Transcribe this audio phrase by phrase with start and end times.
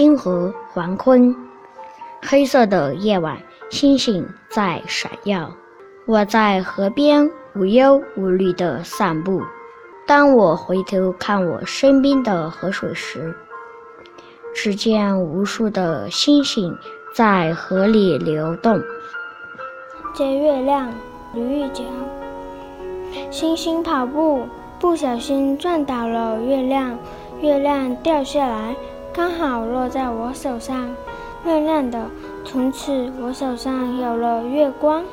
[0.00, 1.36] 星河黄昏，
[2.22, 3.36] 黑色的夜晚，
[3.68, 5.52] 星星在闪耀。
[6.06, 9.42] 我在河边无忧无虑地散步。
[10.06, 13.34] 当我回头看我身边的河水时，
[14.54, 16.74] 只见无数的星星
[17.14, 18.80] 在河里流动。
[20.14, 20.90] 借月亮
[21.36, 21.84] 捋一脚，
[23.30, 24.46] 星星跑步
[24.78, 26.98] 不小心撞倒了月亮，
[27.42, 28.74] 月亮掉下来，
[29.12, 30.94] 刚好落在我手上，
[31.44, 32.08] 亮亮的。
[32.44, 35.04] 从此我手上有了月光。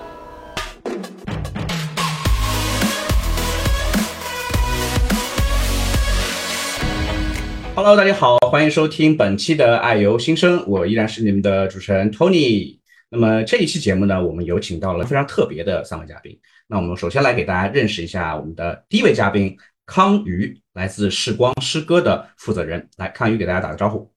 [7.74, 12.78] Hello，大家好，欢迎收听本期的爱由心生，我依然是你们的主持人 Tony。
[13.10, 16.38] 那么这一期节目呢，我们有请到了非常特别的三位嘉宾。
[16.68, 19.58] 那我们首先来给大家认识一下我们的第一位嘉宾
[19.88, 22.90] 康瑜，来自视光诗歌的负责人。
[22.98, 24.12] 来，康瑜给大家打个招呼。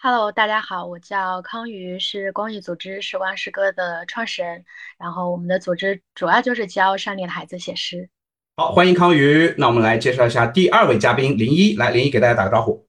[0.00, 4.64] Hello，大家好，我叫康瑜，是公益组织时光诗歌的创始人。
[4.96, 8.08] 然后我们的组织主要就是教山里的孩子写诗。
[8.56, 9.52] 好，欢迎康瑜。
[9.58, 12.86] 那我们来介绍一下第二位嘉宾林一，来，林一给大家打个招呼。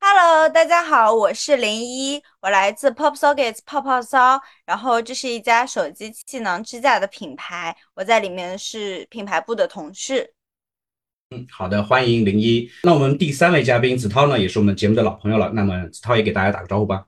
[0.00, 10.32] Hello，大家好，我是林一，我来自 Pop Sockets 泡泡骚，然后这是一家手机气囊支架的品牌，我在里面是品牌部的同事。
[11.30, 12.70] 嗯，好的，欢迎零一。
[12.82, 15.50] 那我们第三位嘉宾子涛呢，也是我们节目的老朋友了。
[15.52, 17.04] 那么子涛也给大家打个招呼吧。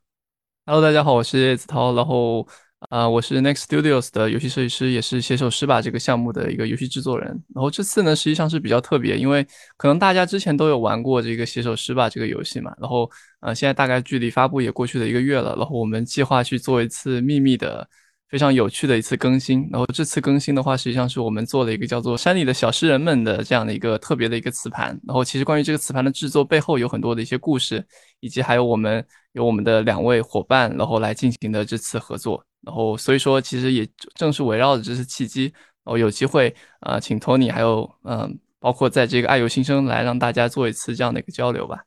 [0.66, 2.46] Hello，大家好，我是子涛，然后。
[2.88, 7.28] 啊，我是 Next Studios 的游戏设计师，也是写手诗吧这个项目的一个游戏制作人。
[7.54, 12.74] 然后这次呢，实际上是比较特别，因为可能大家之前都有玩过这个写手诗吧这个游戏嘛。
[12.80, 13.10] 然后，
[13.40, 15.54] 呃，现在大概距离发布也过去了一个月了。
[15.58, 17.86] 然后我们计划去做一次秘密的。
[18.30, 24.98] 非常有趣的一次更新，然后这次更新的话，实际上是我们做了一个叫做《山里的小诗人们》的这样的一个特别的一个磁盘。
[25.04, 27.84] 然后其实关于这个磁盘的制作背后有很多的一些故事，
[28.20, 32.44] 以及还有我们有我们的两位伙伴，然后来进行的这次合作。
[32.62, 35.46] 然后所以说，其实也正是围绕着这次契机，
[35.82, 41.84] 然后有机会呃，请托尼还有嗯，包括在这个爱有新生来让大家做一次这样的一个交流吧。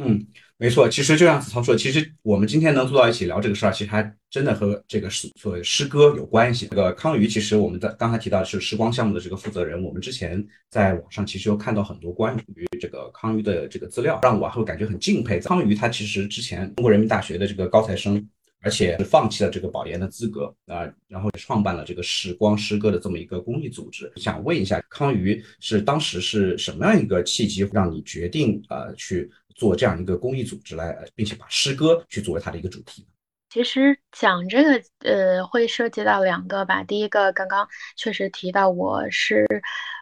[0.00, 0.26] 嗯。
[0.60, 6.66] 没错，其实就像子涛说，其实我们今天能坐到一起聊这个事儿，其实还真的和这个所谓诗歌有关系。
[6.66, 15.38] 这个康瑜，其实我们在刚才提到是时光项目的这个负责人，我们之前在网上其实有看到很多关于这个康瑜的这个资料，让我会感觉很敬佩。
[15.38, 18.28] 康瑜他其实之前中国人民大学的这个高材生，
[18.60, 24.12] 而且是放弃了这个保研的资格啊，然后创办了这个时光诗歌的这么一个公益组织。
[24.16, 29.30] 想问一下，康瑜是当时是什么样一个契机让你决定呃去？
[29.58, 33.04] 做这样一个公益组织来，并且把诗歌去作为它的一个主题。
[33.50, 36.84] 其实讲这个，呃，会涉及到两个吧。
[36.84, 39.46] 第一个，刚刚确实提到我是，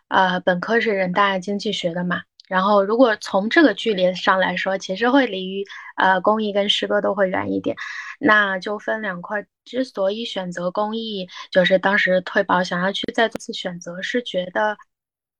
[0.08, 2.22] 呃，本科是人大经济学的嘛。
[2.48, 5.64] 然后，如果从这个距离上来说，其实会离于
[5.96, 7.74] 呃公益跟诗歌都会远一点。
[8.20, 9.46] 那就分两块。
[9.64, 14.76] 之所以选择公益，就是当时退保想要去再次选择，是觉得。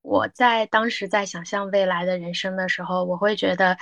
[0.06, 3.77] 我在当时在想象未来的人生的时候，我会觉得，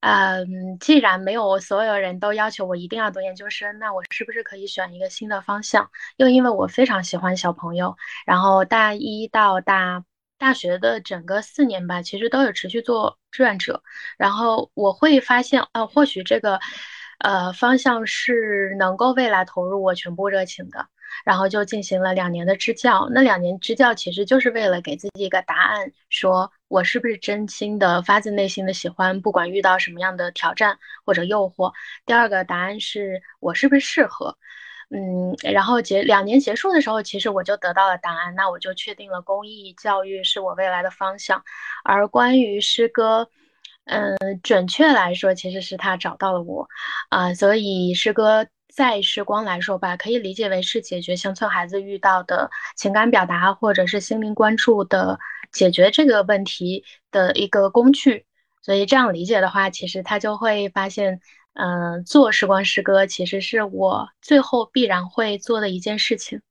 [0.00, 5.90] 嗯，既然没有所有人都要求我一定要读研究生，那我是不是可以选一个新的方向？
[6.18, 10.04] 又因为我非常喜欢小朋友，然后大一到大
[10.38, 13.82] 大学的整个四年吧，其实都有持续做志愿者，
[14.16, 16.60] 然后我会发现，呃，或许这个，
[17.18, 20.86] 呃，方向是能够未来投入我全部热情的。
[21.24, 31.72] 然后就进行了两年的支教，那两年支教其实就是为了给自己一个答案，说我是不是真心的、发自内心的喜欢，不管遇到什么样的挑战或者诱惑。
[32.06, 34.36] 第二个答案是我是不是适合，
[34.90, 41.42] 嗯，然后结两年结束的时候，其实我就得到了答案，那我就确定了公益教育是我未来的方向。
[41.84, 43.28] 而关于诗歌，
[43.84, 46.68] 嗯，准确来说，其实是他找到了我，
[47.08, 48.46] 啊，所以诗歌。
[48.72, 55.18] 在时光来说吧，可以理解为是解决乡村孩子遇到的情感表达或者是心灵关注的
[55.52, 58.26] 解决这个问题的一个工具。
[58.62, 61.20] 所以这样理解的话，其实他就会发现，
[61.54, 66.42] 嗯，做时光诗歌其实是我最后必然会做的一件事情。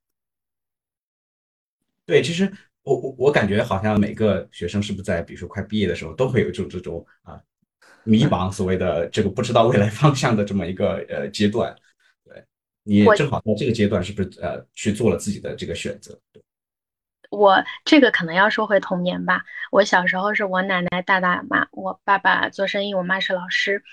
[2.06, 2.51] 对，其实
[2.81, 7.39] 我我我感觉好像每个学生是不是在比如说快毕业的时候，都会有这种这种啊
[8.04, 11.75] 迷茫，所谓的这个不知道未来方向的这么一个呃阶段。
[12.89, 16.19] 你正好在这个阶段，是不是呃去做了自己的这个选择？
[17.30, 19.44] 我这个可能要说回童年吧。
[19.71, 23.83] 我小时候是我奶奶大大妈，我爸爸做生意，我妈是老师。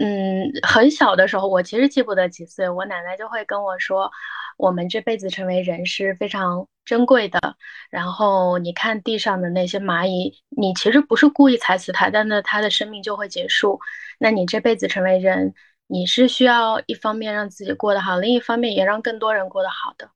[0.00, 4.10] 嗯，很小的时候，我其实记不得几岁，我奶奶就会跟我说，
[4.56, 7.54] 我们这辈子成为人是非常珍贵的。
[7.90, 13.78] 然后你看地上的那些蚂蚁，你其实不是故意踩死它，但那它的生命就会结束。
[14.18, 15.54] 那你这辈子成为人，
[15.86, 20.10] 你是需要一方面让自己过得好，另一方面也让更多人过得好的。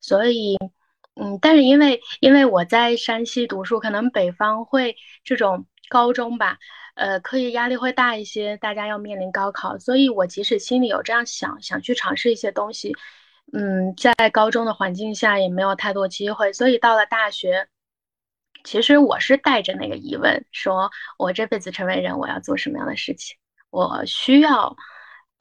[0.00, 0.56] 所以，
[1.14, 6.58] 嗯，但是因为因为我在山西读书，可能北方会这种高中吧。
[6.94, 12.94] 呃，课业压力会大一些，大家要面临高考，所以我即使心里有这样想，想去尝试一些东西，
[13.52, 17.66] 嗯，在高中的环境下也没有太多机会，所以到了大学，
[18.62, 23.38] 其实我是带着那个疑问，说我这辈子成为人，我要做什么样的事情？
[23.70, 24.76] 我需要，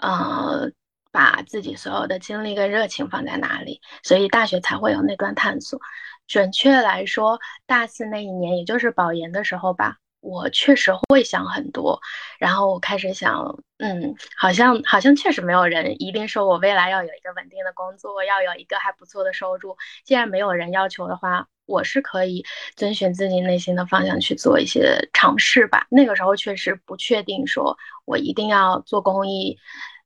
[0.02, 0.70] 呃，
[1.12, 3.80] 把自己所有的精力跟热情放在哪里？
[4.04, 5.80] 所以大学才会有那段探索。
[6.28, 9.98] 准确来说，大四那一年，也就是保研的时候吧。
[10.22, 12.00] 我确实会想很多，
[12.38, 19.76] 然后我开始想，嗯，好像好像确实没有人一定说我未来要有一个稳定的工作，要有一个还不错的收入。
[20.06, 22.44] 既然没有人要求的话，我是可以
[22.76, 25.88] 遵循自己内心的方向去做一些尝试吧。
[25.90, 29.58] 那个时候确实不确定说我一定要做公益，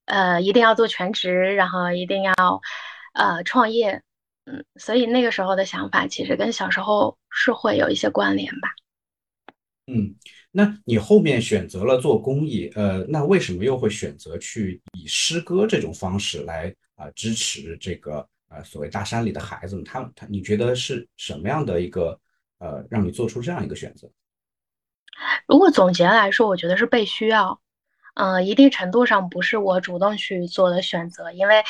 [0.06, 2.34] 呃，一定要做全职，然后一定要
[3.14, 4.02] 呃创业，
[4.46, 8.70] 嗯，所以那个时候的想法其实跟小时候是会有一些关联吧。
[9.88, 10.16] 嗯，
[10.52, 19.84] 那你后面选择了做公益，呃，那为什么又会选择去以诗歌这种方式来啊支持这个呃所谓大山里的孩子们？
[19.84, 22.20] 他他，你觉得是什么样的一个
[22.60, 24.10] 呃让你做出这样一个选择？
[25.48, 27.60] 如果总结来说，我觉得是被需要，
[28.16, 31.64] 嗯，一定程度上不是我主动去做的选择，因为，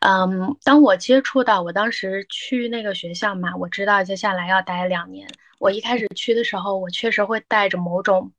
[0.00, 5.28] 嗯，当我接触到我当时去那个学校嘛，我知道接下来要待两年。
[5.58, 8.32] 我一开始去的时候，我确实会带着某种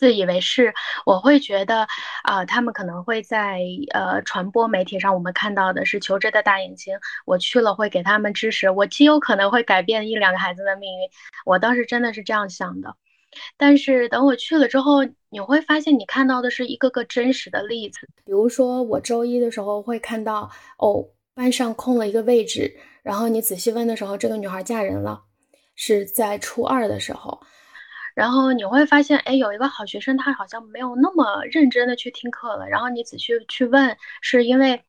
[0.00, 0.72] 自以为是，
[1.04, 1.86] 我会觉得
[2.22, 3.60] 啊，他们可能会在
[3.92, 6.98] 呃传播媒体上，我们看到的是求知的大眼睛。
[7.26, 11.10] 我去了会给他们支持，我极有可能会改变一两个孩子的命运。
[11.44, 12.96] 我当时真的是这样想的。
[13.58, 18.08] 但是等我去了之后，你会发现你看到的是一个个真实的例子。
[18.24, 21.04] 比如说，我周一的时候会看到哦，
[21.34, 25.24] 班上空了一个位置，然后你仔细问的时候，这个女孩嫁人了。
[25.76, 27.40] 是在初二的时候，
[28.14, 32.68] 然后你会发现，哎，有一个好学生，他好像没有那么认真的去听课了。
[32.68, 34.84] 然后你仔细去问，是因为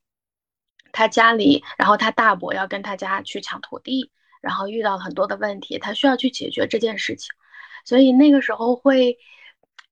[0.92, 7.30] 他家里，然后他大伯要跟他家去抢土地，然后遇到很多的问题，他需要去解决这件事情，
[7.86, 9.18] 所以那个时候会。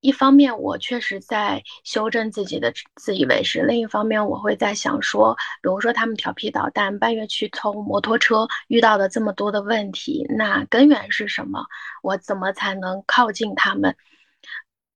[0.00, 11.66] 一方面，我确实在修正自己的自以为是；另一方面，我会在想说，比如说他们调皮捣蛋，半夜去偷摩托车，遇到的这么多的问题，那根源是什么？
[12.02, 13.94] 我怎么才能靠近他们？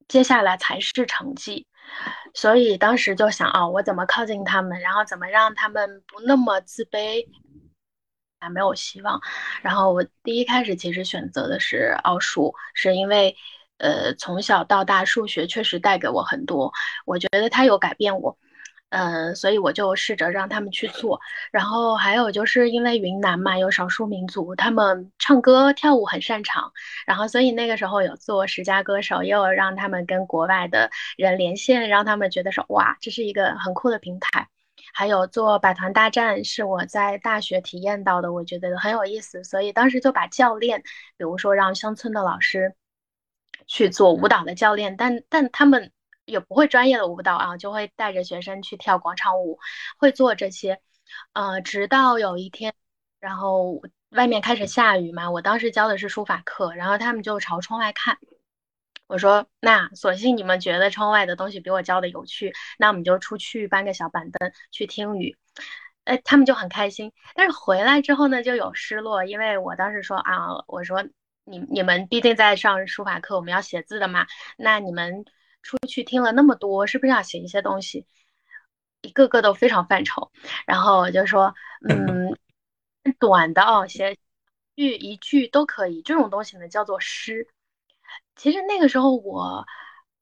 [0.08, 1.66] 接下来才是成绩。
[2.32, 4.80] 所以当时就想，哦，我怎么靠近他们？
[4.80, 7.26] 然后怎么让他们不那么自卑？
[8.38, 9.20] 啊，没有希望。
[9.60, 13.36] 然后我第一开始其实选择的是奥数，是因为。
[13.84, 16.72] 呃，从小到大，数学确实带给我很多，
[17.04, 18.38] 我觉得它有改变我，
[18.88, 21.20] 嗯，所以我就试着让他们去做。
[21.52, 26.72] 然后还有就是因为云南嘛，有少数民族，他们唱歌跳舞很擅长，
[27.06, 34.48] 然后所以那个时候有做十佳歌手，也有让他们跟国外的人连线，让他们觉得说哇，这是一个很酷的平台。
[34.94, 40.80] 还有做百团大战，是我在大学体验到的，我觉得很有意思，所以当时就把教练，
[41.18, 42.74] 比如说让乡村的老师。
[43.66, 45.92] 去做舞蹈的教练，但但他们
[46.24, 49.58] 也不会专业的舞蹈啊，就会带着学生去跳广场舞，
[49.98, 50.80] 会做这些，
[51.32, 52.74] 呃，直到有一天，
[53.20, 58.18] 然后外面开始下雨嘛，我当时教的是书法课，然后他们就朝窗外看，
[59.06, 65.36] 我说那索性你们觉得窗外的东西比我教的有趣，那我们就出去搬个小板凳去听雨，
[66.04, 71.04] 哎，他们就很开心，但是回来之后呢，就有失落，因为我当时说啊，我说。
[71.44, 74.26] 你你们毕竟在上书法课，我们要写字的嘛。
[74.56, 75.24] 那你们
[75.62, 78.06] 出去听了那么多，是不是要写一些东西？
[79.02, 80.30] 一个个都非常犯愁。
[80.66, 81.54] 然后我就说，
[81.88, 82.36] 嗯，
[83.20, 84.16] 短的哦，写
[84.76, 86.00] 句一句都可以。
[86.02, 87.46] 这种东西呢，叫做诗。
[88.36, 89.66] 其实那个时候我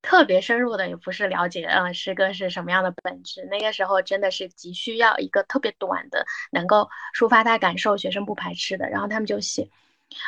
[0.02, 3.46] 特别深入的也不是了解，嗯，诗歌是什么样的本质。
[3.50, 8.88] 那个时候真的是急需要一个特别短的，能够抒发他感受，学生不排斥的。
[8.90, 9.70] 然后他们就写。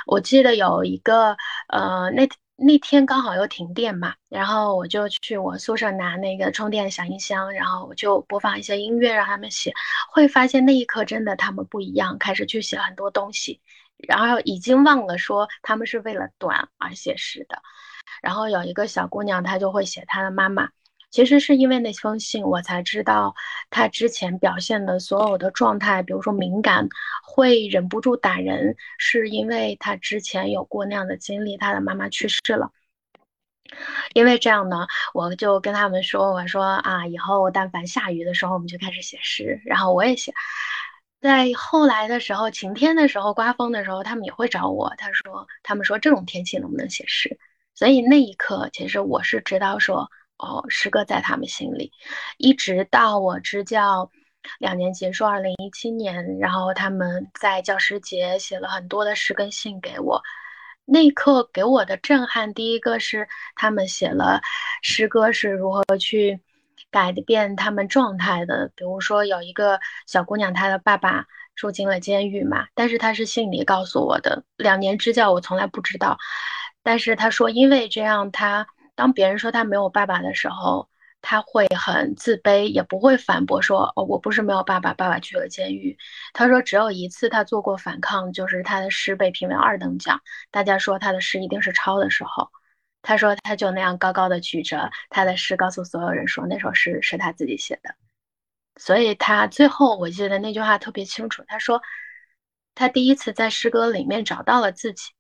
[0.06, 1.36] 我记得有一个，
[1.68, 9.72] 呃，那那天刚好又停电嘛，然后我就去我宿舍拿那个充电小音箱，然后我就播放一些音乐让他们写，
[10.12, 13.60] 会发现那一刻真的他们不一样，开始去写很多东西，
[13.96, 17.60] 然后已经忘了说他们是为了短而写诗的。
[18.22, 20.68] 然后有一个小姑娘，她就会写她的妈妈，
[21.14, 23.36] 其实是因为那封信，我才知道
[23.70, 26.88] 他之前表现的所有的状态，比如说敏感，
[27.22, 32.72] 会忍不住打人，是因为他之前有过那样的经历，他的妈妈去世了。
[34.12, 40.34] 因为这样呢，我就跟他们说，我说啊，以后但凡下雨的时候，我们就开始写诗，然后我也写。
[41.20, 44.92] 在后来的时候，晴天的时候，刮风的时候，他们也会找我。
[44.98, 47.38] 他说，他们说这种天气能不能写诗？
[47.72, 51.92] 所以那一刻，其实我是知道说，哦，诗歌在他们心里。
[52.38, 54.10] 一直到我支教
[54.58, 60.22] 两年结束，二零一七年，然后他们在教师节写了很多的诗跟信给我。
[60.86, 64.42] 那一刻给我的震撼，第一个是他们写了
[64.82, 66.38] 诗歌是如何去
[66.90, 68.70] 改变他们状态的。
[68.76, 71.24] 比如说有一个小姑娘，她的爸爸
[71.54, 74.44] 住进了监狱嘛，但是她是信里告诉我的。
[74.58, 76.18] 两年支教我从来不知道，
[76.82, 80.88] 但是她说因为这样，她当别人说他没有爸爸的时候。
[81.26, 85.96] 他会很自卑，也不会反驳说：“哦，我不是没有爸爸，爸爸去了监狱。”
[86.34, 90.20] 他说只有一次他做过反抗，就是他的诗被评为二等奖，
[90.50, 92.50] 大家说他的诗一定是抄的时候，
[93.00, 97.94] 他说他就那样高高的举着他的诗，告诉所有人说那首诗是他自己写的。
[98.76, 101.80] 所以他最后我记得那句话特别清楚，他说
[102.74, 105.12] 他第一次在诗歌里面找到了自己，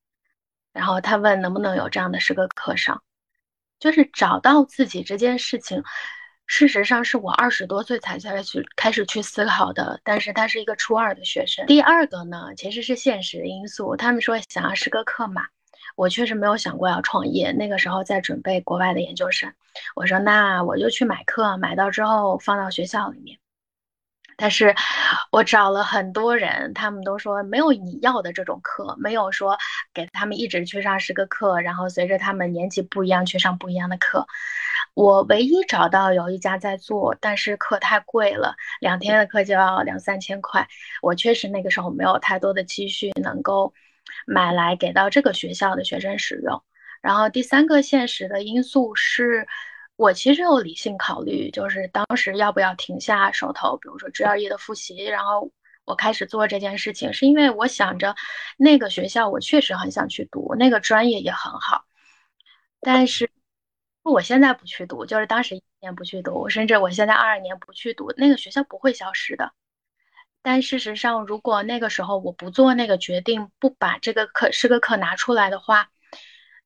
[0.74, 3.02] 然后他问能不能有这样的诗歌课上。
[3.84, 5.82] 就是找到自己这件事情，
[6.46, 10.00] 事实上是我二十多岁才开始去开始去思考的。
[10.02, 11.66] 但是他是一个初二的学生。
[11.66, 13.94] 第二个呢，其实是现实因素。
[13.94, 15.42] 他们说想要试个课嘛，
[15.96, 17.52] 我确实没有想过要创业。
[17.52, 19.52] 那个时候在准备国外的研究生，
[19.94, 23.38] 我说那我就去买课，买到之后放到学校里面。
[24.36, 24.74] 但是，
[25.30, 29.56] 我找了很多人，他们都说没有你要的这种课，没有说
[29.92, 34.26] 给他们一直去上十个课，然后随着他们年纪不一样去上不一样的课。
[34.94, 40.66] 我唯一找到有一家在做，但是课太贵了，两天的课就要两三千块。
[41.00, 43.72] 我确实那个时候没有太多的积蓄能够
[44.26, 46.62] 买来给到这个学校的学生使用。
[47.00, 49.46] 然后第三个现实的因素是。
[49.96, 55.52] 我其实有理性考虑，就是当时要不要停下手头，比如说 GRE 的复习，然后
[55.84, 58.16] 我开始做这件事情，是因为我想着
[58.56, 61.84] 那个学校我确实很想去读，那个专业也很好。
[62.80, 63.30] 但是
[64.02, 69.52] 我现在不去读，就是当时一年不去读，甚至我现在二二年不去读，那个学校不会消失的。
[70.42, 75.90] 但事实上，如果那个时候我不做那个决定，不把这个课是个课拿出来的话，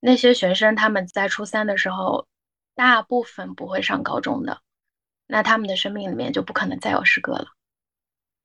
[0.01, 2.27] 那些学生他们在初三的时候。
[2.79, 4.63] 大部分不会上高中的，
[5.27, 7.49] 那他们的生命里面就不可能再有诗歌了。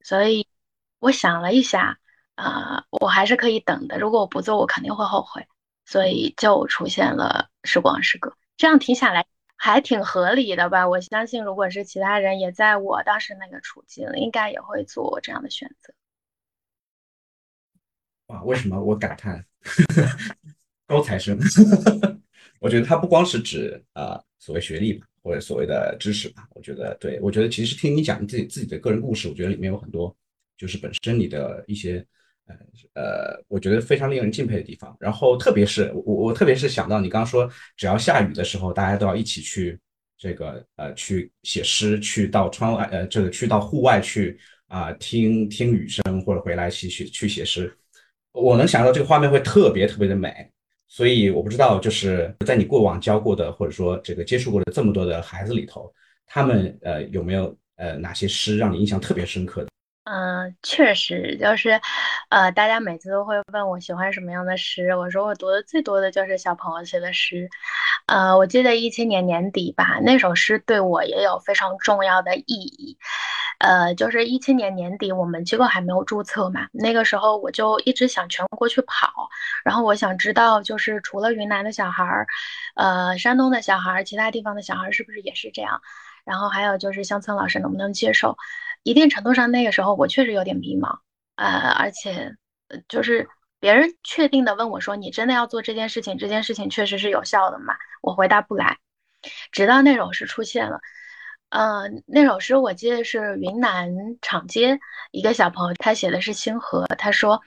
[0.02, 0.48] 所以
[0.98, 2.00] 我想了一下，
[2.34, 4.00] 啊，我还是可以等的。
[4.00, 5.48] 如果我不做，我肯定会后悔。
[5.86, 10.88] 所以就出现了时光诗歌，这样听下来还挺合理的吧？
[10.88, 15.94] 我相信，如果是其他人也在我当时那个处境，应该也会做这样的选择。
[18.28, 19.46] 哇，为什么我感叹
[20.88, 21.38] 高材生？
[22.64, 26.48] 我觉得它不光是指啊所谓学历吧，或者所谓的知识吧。
[26.56, 30.16] 我觉得，对我觉得其实听你讲你自己自己的个人故事，我觉得里面有很多
[30.58, 32.04] 就是本身你的一些
[32.48, 32.56] 呃
[32.94, 34.96] 呃，我觉得非常令人敬佩的地方。
[34.98, 39.78] 然后特别是我我特别是想到你刚刚说，只要下雨的时候，大家都要一起去
[40.18, 47.78] 这个呃去写诗，去到窗外呃这个去到户外去啊听听雨声，或者回来去去去写诗。
[48.32, 50.50] 我能想到这个画面会特别特别的美。
[50.96, 55.92] 所以我不知道，就是在你过往教过的，或者说这个接触过的这么多的孩子里头，
[56.28, 59.70] 他们呃有没有呃哪些诗让你印象特别深刻的？
[60.04, 61.82] 嗯，确实就是，
[62.30, 67.50] 呃，大家每次都会问我喜欢什么样的诗，我说我读的最多的就是小朋友写的诗。
[68.06, 72.98] 呃，我记得一七年年底吧，那首诗对我也有非常重要的意义。
[73.60, 79.30] 呃，就是一七年年底，我们机构还没有注册嘛，那个时候我就一直想全国去跑，
[79.64, 82.28] 然后我想知道，就是除了云南的小孩儿，
[82.76, 85.82] 呃，山东的小孩儿，其他地方的小孩儿是不是也是这样？
[86.26, 88.38] 然后还有就是乡村老师能不能接受？
[88.84, 91.00] 一定程度上，那个时候我确实有点迷茫，
[91.36, 92.36] 呃，而且
[92.88, 93.30] 就是
[93.60, 96.18] 别人确定的问我说：“你真的要做这件事情？
[96.18, 98.78] 这件事情确实是有效的吗？”我回答不来，
[99.52, 100.82] 直到那首诗出现了。
[101.54, 103.88] 嗯，那首诗我记得是云南
[104.24, 104.80] 长街
[105.12, 106.88] 一个小朋友，他写的是星河。
[106.98, 107.40] 他说：“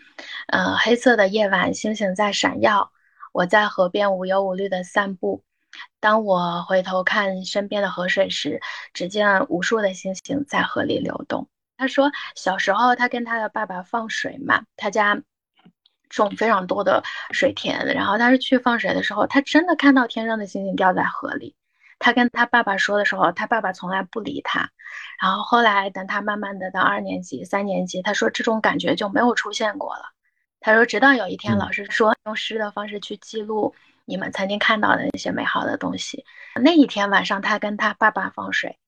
[0.47, 2.93] 呃，黑色的夜晚，星星在闪耀，
[3.33, 5.43] 我在河边无忧无虑的散步。
[5.99, 8.61] 当我回头看身边的河水时，
[8.95, 15.21] 只见无数的星星在河里流动。”他说，小时候他跟他的爸爸放水嘛，他家
[16.09, 21.57] 种非常多的水田，然后他是去放水的时候，他真的看到天上的星星掉在河里。
[21.99, 24.71] 他跟他爸爸说的时候，他爸爸从来不理他。
[25.21, 30.05] 然后后来等他慢慢的到二年级、三年级，他说这种感觉就没有出现过了。
[30.61, 33.75] 他说直到有一天老师说用诗的方式去记录
[34.05, 36.25] 你们曾经看到的那些美好的东西，
[36.63, 38.79] 那一天晚上他跟他爸爸放水，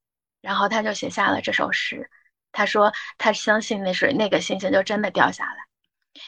[0.41, 2.11] 然后他就写下了这首诗。
[2.53, 5.68] 他说他相信那水那个星星就真的掉下来。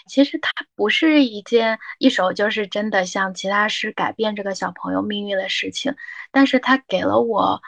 [0.07, 5.95] 其实它不是一件一首就是真的像其他诗改变这个小朋友命运的事情，
[6.31, 7.63] 但是他给了我，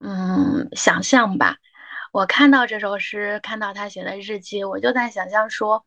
[0.00, 1.56] 嗯，想象吧。
[2.12, 5.84] 我看到这首诗，看到他写的日记，我就在想象说，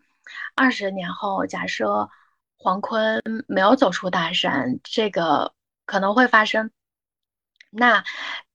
[0.55, 2.09] 二十年后，假设
[2.57, 5.53] 黄坤没有走出大山，这个
[5.85, 6.71] 可能会发生，
[7.69, 8.03] 那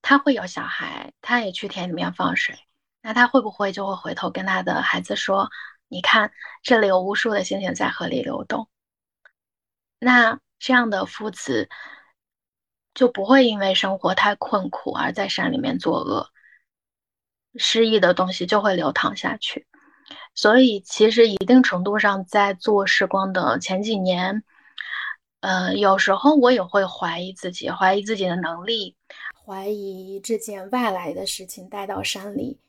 [0.03, 2.57] 他会有小孩，他也去田里面放水，
[3.03, 5.51] 那他会不会就会回头跟他的孩子说？
[5.89, 8.69] 你看，这里有无数的星星在河里流动。
[9.99, 11.69] 那这样的父子
[12.95, 16.31] 就不会因为生活太困苦而在山里面作恶，
[17.57, 19.67] 失意的东西就会流淌下去。
[20.35, 24.45] 所以，其实一定程度上，在做时光的前几年，
[25.41, 28.97] 呃，有时候我也会怀疑自己，怀疑自己的能力，
[29.45, 32.61] 怀疑这件外来的事情带到山里。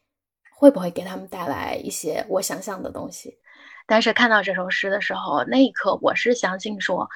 [0.60, 3.38] 会不会给他们带来一些我想象的东西？
[3.86, 7.08] 但是看到这首诗的时候，那一刻我是相信说，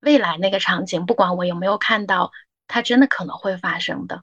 [0.00, 2.30] 未来那个场景，不管我有没有看到，
[2.68, 4.22] 它真的可能会发生的。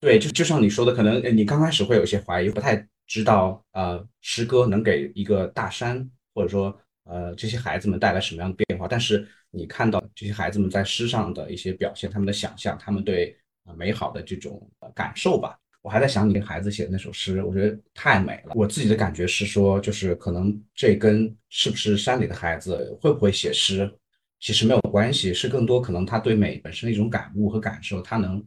[0.00, 8.88] 对，就就像你说的，可能你刚开始会有些怀疑，不太知道呃，诗歌能给一个大山或者说呃这些孩子们带来什么样的变化。
[8.88, 13.38] 但是你看到这些孩子们在诗上的一些表现，他们的想象，他们对
[13.76, 15.56] 美好的这种感受吧。
[15.82, 18.52] 我还在想你给孩子写的那首诗，我觉得太美了。
[18.54, 23.92] 我自己的感觉是说，就是可能这跟是不是山里的孩子会不会写诗，
[24.38, 28.42] 其实没有关系，是更多可能他对美本身的一种感悟和感受，他能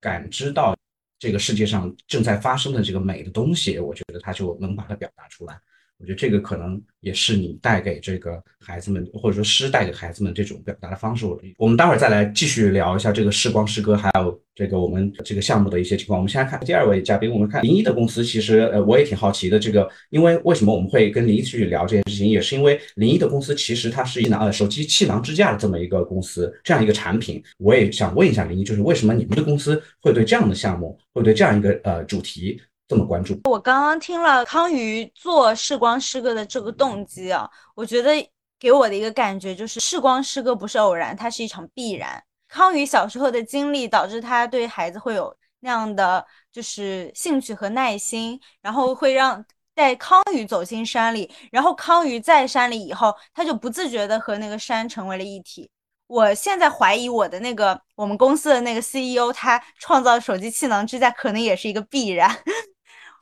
[0.00, 0.76] 感知到
[1.20, 5.56] 这个世界上正在发生的这个美的东西，我觉得他就能把它表达出来。
[6.02, 11.24] 我觉得这个可能也是你带给这个孩子们，或者说诗带给孩子们这种表达的方式。
[11.56, 16.18] 我们待会儿再来继续聊一下这个视光诗歌，还有这个我们这个项目的一些情况。
[16.18, 18.24] 我们先来看第二位嘉宾，我们看林一的公司。
[18.24, 27.40] 其实呃，我也挺好奇的，这个因为为什么我们会跟林一去聊这件事情，也是因为林一的公司其实它是一囊呃手机气囊支架的这么一个公司，这样一个产品。
[27.58, 32.60] 我也想问一下林一，就是为什么你们的公司会对这样的项目，会对这样一个呃主题？
[32.92, 38.12] 这么关注我刚刚听了康宇做视光诗歌的这个动机啊，我觉得
[38.60, 42.22] 给我的一个感觉就是视光诗歌不是偶然，它是一场必然。
[42.48, 49.42] 康宇小时候的经历导致他对孩子会有那样的就是兴趣和耐心，然后会让
[49.74, 55.70] 带康宇走进山里，然后康宇在山里以后，他就不自觉的和那个山成为了一体。
[56.08, 62.30] 我现在怀疑我的那个我们公司的那个 CEO，他创造手机气囊支架可能也是一个必然。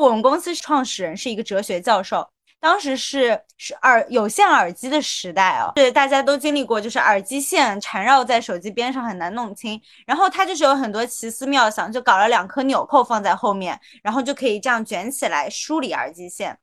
[0.07, 16.59] 我们公司创始人是一个哲学教授，当时是是耳有线耳机的时代哦，对，大家都经历过，就是耳机线缠绕在手机边上很难弄清，然后他就是有很多奇思妙想，就搞了两颗纽扣放在后面，然后就可以这样卷起来梳理耳机线，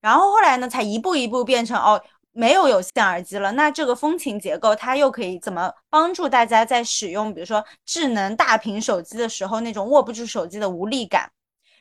[0.00, 2.00] 然后后来呢，才一步一步变成哦，
[2.32, 11.30] 没有有线耳机了，那这个风琴结构它又可以怎么帮助大家在使用，比如说智能大屏手机的时候那种握不住手机的无力感。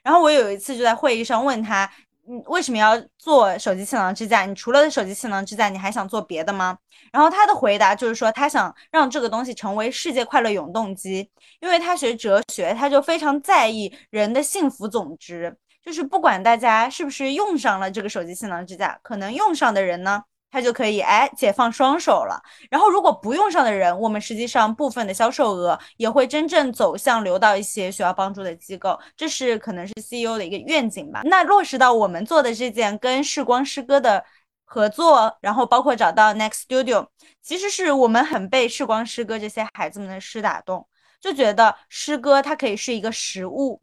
[0.03, 1.89] 然后我有一次就在会议上问他，
[2.27, 4.45] 嗯，为什么要做手机气囊支架？
[4.45, 6.77] 你除了手机气囊支架，你还想做别的吗？
[7.11, 20.23] 然后他的回答就是说，他想让这个东西成为世界快乐永动机，因为他学哲学，他就非常在意人的幸福总值，就是不管大家是不是用上了这个手机气囊支架，可能用上的人呢。
[20.51, 22.41] 他就可以哎解放双手了。
[22.71, 31.21] 然后如果不用上的人，我们实际上部分的销售额也会真正走向流到一些需要帮助的机构，这是可能是 CEO 的一个愿景吧。
[31.25, 34.25] 那落实到我们做的这件跟视光诗歌的
[34.65, 37.07] 合作，然后包括找到 Next Studio，
[37.43, 40.87] 其实是我们很被视光诗歌这些孩子们的诗打动，
[41.21, 43.79] 就觉得诗歌它可以是一个实物，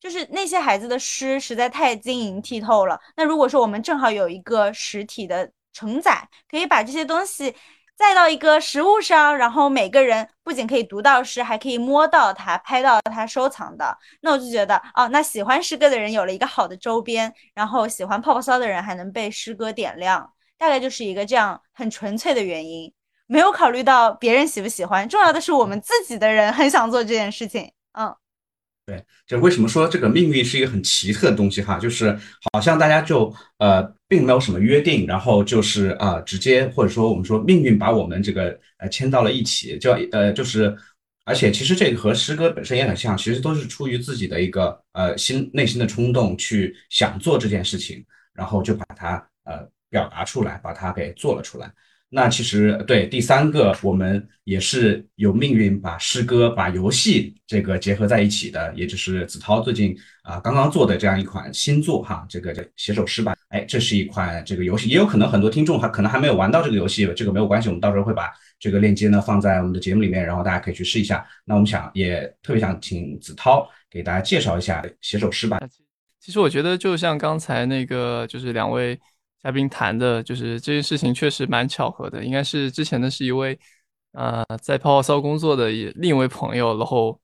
[0.00, 2.98] 就是那些孩子的诗实在太晶莹剔透了。
[3.16, 5.50] 那如果说我们正好有一个实体的。
[5.78, 7.54] 承载可以把这些东西
[7.96, 13.96] 载到一个实物上，然后每个人不仅可以读到诗，还可以摸到它、拍到它、收藏的。
[14.20, 22.92] 那我就觉得，哦，那喜欢诗歌的人有了一个好的周边，然后喜欢泡泡骚的人还能被诗歌点亮，大概就是一个这样很纯粹的原因，
[23.26, 27.72] 没有考虑到别人喜不喜欢，重要的是我们自己的人很想做这件事情。
[27.92, 28.14] 嗯。
[28.88, 32.18] 对，就为什么说这个命运是一个很奇特的东西哈，就是
[32.54, 40.74] 好像大家就呃并没有什么约定，然后就是啊直接或者说我们说命运把我们这个呃牵到了一起，就呃就是
[41.26, 51.70] 而且其实这个和诗歌本身也很像，其实都是出于自己的一个呃心内心的冲动去想做这件事情，然后就把它呃表达出来，把它给做了出来。
[52.10, 63.36] 那其实对第三个，我们也是有命运把诗歌、把游戏这个结合在一起的，也就是子韬最近啊刚刚做的这样一款新作哈，这个叫写首诗吧。
[63.50, 71.26] 哎，这是一款这个游戏，也有可能很多听众还可能还没有玩到这个游戏，这个没有关系，我们到时候会把这个链接呢放在我们的节目里面，然后大家可以去试一下。
[71.44, 75.60] 那我们想也特别想请子韬给大家介绍一下写首诗吧。
[76.18, 78.98] 其实我觉得就像刚才那个就是两位。
[79.42, 82.24] 嘉宾谈的就是这件事情，确实蛮巧合的。
[82.24, 83.58] 应该是之前的是一位，
[84.12, 87.18] 呃，在泡泡骚工作的另一位朋友，然后，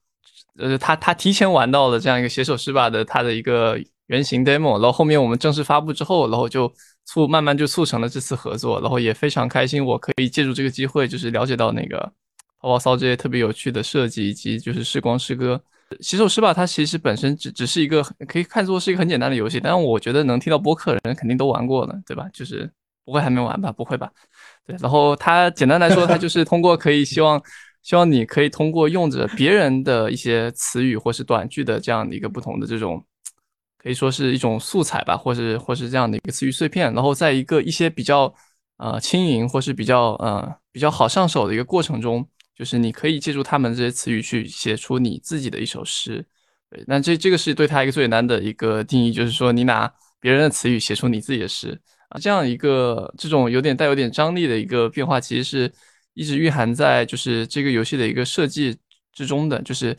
[0.57, 6.73] 呃，他他提前玩到了这样一个写手诗吧的他的一个原型 demo，然后后面我们正式发布之后，然后就
[7.05, 11.99] 促慢慢就促成了这次合作，然后也非常开心，我可以借助这个机会，就是了解到那个
[12.61, 15.61] 泡泡骚这些特别有趣的设计，以及就是时光诗歌。
[16.01, 22.27] 洗手诗吧，它其实本身只只是一个可以看作是一个很简单的游戏，但是我觉得能听到播客的人肯定都玩过了，对吧？
[22.33, 22.69] 就是
[23.05, 23.71] 不会还没玩吧？
[23.71, 24.11] 不会吧？
[24.67, 24.77] 对。
[24.81, 27.41] 然后它简单来说，它就是通过可以希望
[27.83, 33.05] 希望你可以通过用着别人的一些词语或是短句的这样的一个不同的这种，
[33.79, 38.35] 可以说是一种素材吧，或是或是这样的一个词语碎片，然后在一个一些比较
[38.79, 42.27] 呃轻盈或是比较呃比较好上手的一个过程中。
[42.57, 46.25] 就是你可以借助他们这些词语去写出你自己的一首诗，
[46.71, 51.77] 对，那这这个是对他一个最简单的一个定义，就是说你拿别人的词语写出你自己的诗。
[52.11, 55.73] 啊，这样一个这种有点带有点张力的一个变化，其实是
[56.13, 58.77] 一直蕴含在就是这个游戏的一个设计
[59.13, 59.97] 之中的，就是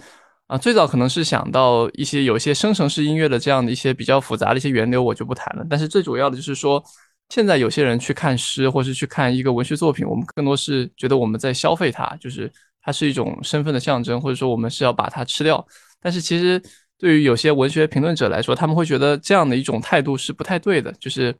[0.48, 6.82] 啊，最早可能是想到一些有一些生成式音乐的这样的一些比较复杂的一些源流，我就不谈了，但是最主要的就是说。
[7.30, 15.66] 现在有些人去看诗，或是去看一个文学作品，我们更多是觉得我们在消费它，就是它是一种身份的象征，或者说我们是要把它吃掉。
[16.00, 16.62] 但是其实
[16.98, 21.36] 对于有些文学评论者来说，他们会觉得这样的一种态度是不太对的，就是。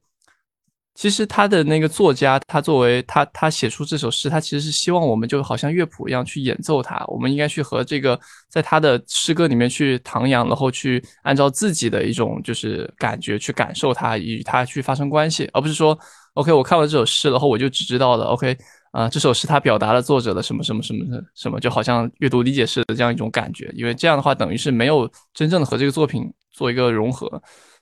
[0.96, 7.04] 其实他的那个作家，他作为他他写出这首诗，他其实是希望我们就好像乐谱一样去演奏它。
[7.08, 8.18] 我们应该去和这个
[8.50, 15.98] 在他的诗歌里面去徜徉，然后去按照自己的一种就是感觉去感受它，与它去发生关系，而不是说
[16.36, 18.58] ，OK，我看完这首诗，然后我就只知道了，OK，
[18.92, 23.70] 啊，这首诗它表达了作者的什么什么什么什么，就好像阅读理解式的这样一种感觉。
[23.76, 27.30] 因为这样的话，等于是没有真正的和这个作品做一个融合。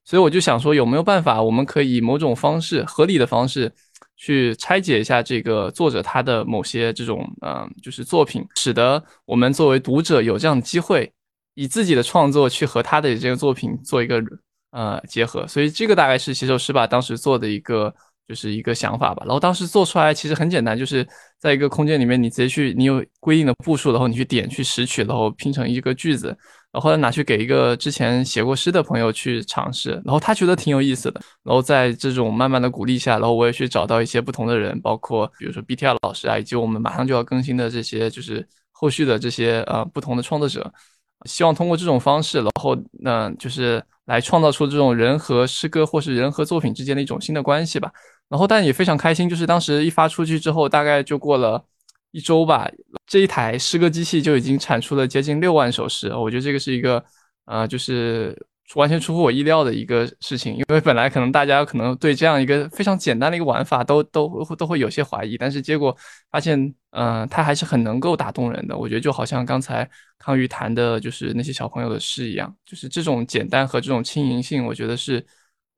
[0.06, 3.72] 所以我就想说，有没有办法，我们可以某种方式、合理的方式，
[4.18, 11.12] 去拆解一下这个作者他的某些这种，嗯，就是作品，使得我们作为读者有这样的机会，
[11.56, 14.22] 以自己的创作去和他的这个作品做一个
[14.72, 15.48] 呃结合。
[15.48, 17.94] 所以这个大概是写首诗吧当时做的一个
[18.28, 19.24] 就是一个想法吧。
[19.26, 21.08] 然后当时做出来其实很简单，就是
[21.40, 26.38] 在一个空间里面，你直接去，你有规定的步数，然后你去点去拾取，然后拼成一个句子。
[26.72, 31.22] 然后拿去给一个之前写过诗的朋友去尝试，然后他觉得挺有意思的。
[31.44, 40.74] 然后在这种慢慢的鼓励下，然后我也去找到一些不同的人，包括比如说 BTR 老师啊，以及我们马上就要更新的这些就是后续的这些呃不同的创作者，
[41.26, 47.92] 希望通过这种方式，然后那就是来创造出这种人和诗歌或是人和作品之间的一种新的关系吧。
[48.34, 51.64] 然后但也非常开心，就是当时一发出去之后，大概就过了。
[52.10, 52.68] 一周吧，
[53.08, 56.14] 这一台诗歌机器就已经产出了接近六万首诗。
[56.16, 57.04] 我觉得这个是一个，
[57.46, 58.36] 呃，就是
[58.76, 60.56] 完全出乎我意料的一个事情。
[60.56, 65.96] 因为本来可能大家可能对这样一个非常简单的一个玩法都 都都会有些怀疑，但是结果
[66.32, 68.78] 发现，嗯，它还是很能够打动人的。
[68.78, 69.88] 我觉得就好像刚才
[70.20, 75.26] 康瑜谈的，就是那些小朋友的诗一样，就是这种简单和这种轻盈性，我觉得是，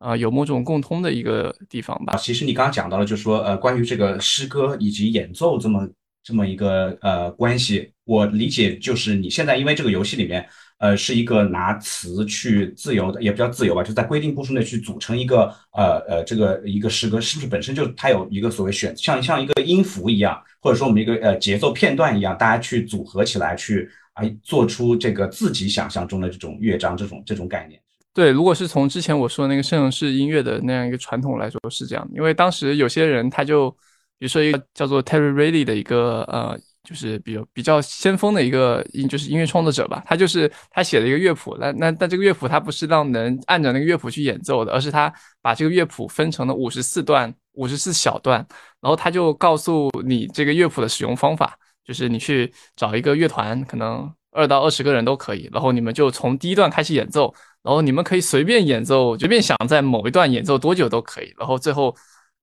[0.05, 2.15] 呃，有某种共通的一个地方吧。
[2.17, 5.87] 其实你刚刚讲到了，就是说，呃，关于这个诗歌以及演奏这么。
[6.27, 10.43] 这么一个呃关系，我理解就是你现在因为这个游戏里面，
[10.79, 27.79] 呃，是一个拿词去自由的，也不叫自由吧，就在规定步数内去组成一个呃呃这个一个诗歌，是不是本身就它有一个所谓选像像一个音符一样，或者说我们一个呃节奏片段一样，大家去组合起来去啊做出这个自己想象中的这种乐章这种这种概念。
[28.15, 33.69] 对，如果是从之前我说的那个圣式音乐的那样一个传统来说是这样，因为当时有些人他就。
[34.17, 40.01] 比如说一个叫做 Terry Riley 的一个呃，就是比较比较先锋的一个音，就是音乐创作者吧。
[40.05, 48.37] 他就是他写了一个乐谱，那那但这个乐谱他不是让能按照那个乐谱去演奏的，而是他把这个乐谱分成了五十四段、五十四小段，
[48.79, 61.95] 然后他就告诉你这个乐谱的使用方法，就是你去找一个乐团，可能二到二十个人都可以，然后你们就从第一段开始演奏，然后你们可以随便演奏，随便想在某一段演奏多久都可以，然后最后。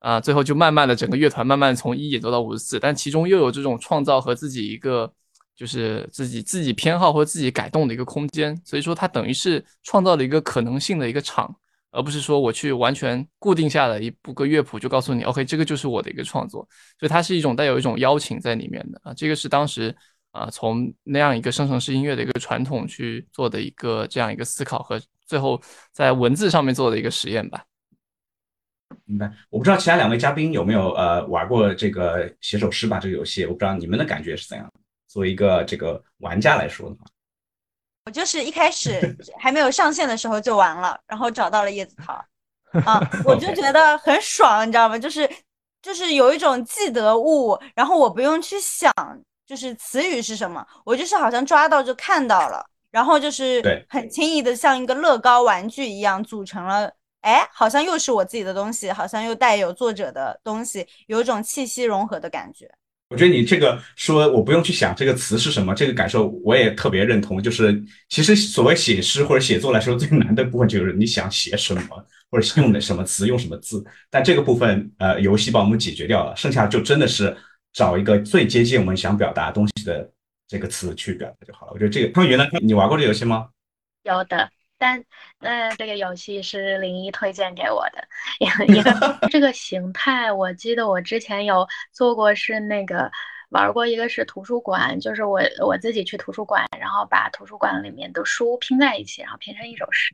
[0.02, 5.08] 啊，最后就慢慢的整个乐团慢慢从一演奏到五十四，但其中又有这种创造和自己一个
[5.54, 8.60] 就是自己自己偏好或自己改动的一个空间。
[8.64, 11.54] 所以说，它等于是创造了一个可能性的一个场，
[11.92, 16.66] 而不是说我去完全固定下来一部个乐谱，就告诉你，OK，这个就是我的一个创作。
[16.98, 19.94] 所以它是一种带有一种邀请在里面的啊，这个是当时
[20.32, 25.60] 啊从那样一个生成式音乐的一个传统去做的一个这样一个思考和最后
[25.92, 27.64] 在文字上面做的一个实验吧。
[29.06, 34.70] 明白，我不知道其他两位嘉宾有没有呃玩过这个写首诗吧这个游戏，我不知道你们的感觉是怎样。
[35.08, 37.04] 作为一个这个玩家来说的话，
[38.06, 42.12] 我就是一开始 还没有上线的时候就玩了，然后找到了叶子桃，
[42.84, 44.98] 啊， 我就觉得很爽，你知道吗？
[44.98, 45.28] 就是
[45.80, 48.92] 就是有一种既得物，然后我不用去想，
[49.52, 56.90] 就是词语是什么，我就是好像抓到就看到了，然后就是很轻易的像一个乐高玩具一样组成了。
[57.20, 62.66] 哎，好像又是我自己的东西，好像又带有作者的东西，有一种气息融合的感觉。
[63.10, 67.42] 我觉得你这个说我不用去想这个词是什么，这个感受我也特别认同。
[67.42, 71.82] 就是其实所谓写诗或者写作来说，最难的部分就是你想写什么，
[72.30, 73.84] 或者用的什么词，用什么字。
[74.08, 77.36] 但这个部分，呃，游戏帮我们解决掉了，剩下就真的是
[77.72, 80.10] 找一个最接近我们想表达东西的
[80.46, 81.72] 这个词去表达就好了。
[81.72, 83.48] 我觉得这个汤圆呢，你玩过这游戏吗？
[84.02, 84.50] 有的。
[84.78, 85.04] 但
[85.38, 88.08] 那这个游戏是林一推荐给我的，
[89.30, 93.08] 这个形态，我记得我之前有做过，是那个
[93.50, 100.12] 玩过一个是图书馆，就是我我自己去图书馆，然后把图书馆里面的书拼在一起，然后拼成一首诗。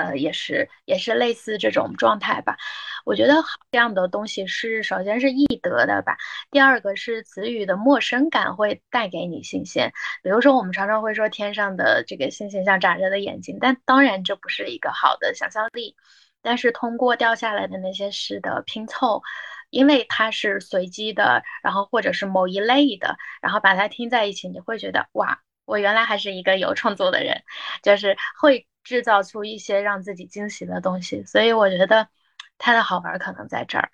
[0.00, 2.56] 呃，也是也是类似这种状态吧。
[3.04, 6.16] 我觉得这样的东西是首先是易得的吧，
[6.50, 9.92] 第二个是词语的陌生感会带给你新鲜。
[10.22, 15.96] 比如说，我们常常会说天上的这个星星像眨着的眼睛，但当然这不是一个好的想象力。
[16.42, 19.22] 但是通过掉下来的那些诗的拼凑，
[19.68, 27.42] 因为它是随机的，然后或者是某一类的，然后把它听在一起，你会觉得哇，我原来还是一个有创作的人，
[27.82, 28.66] 就是会。
[28.82, 32.08] 制造出一些让自己惊喜的东西，所以我觉得
[32.56, 33.90] 它的好玩可能在这儿。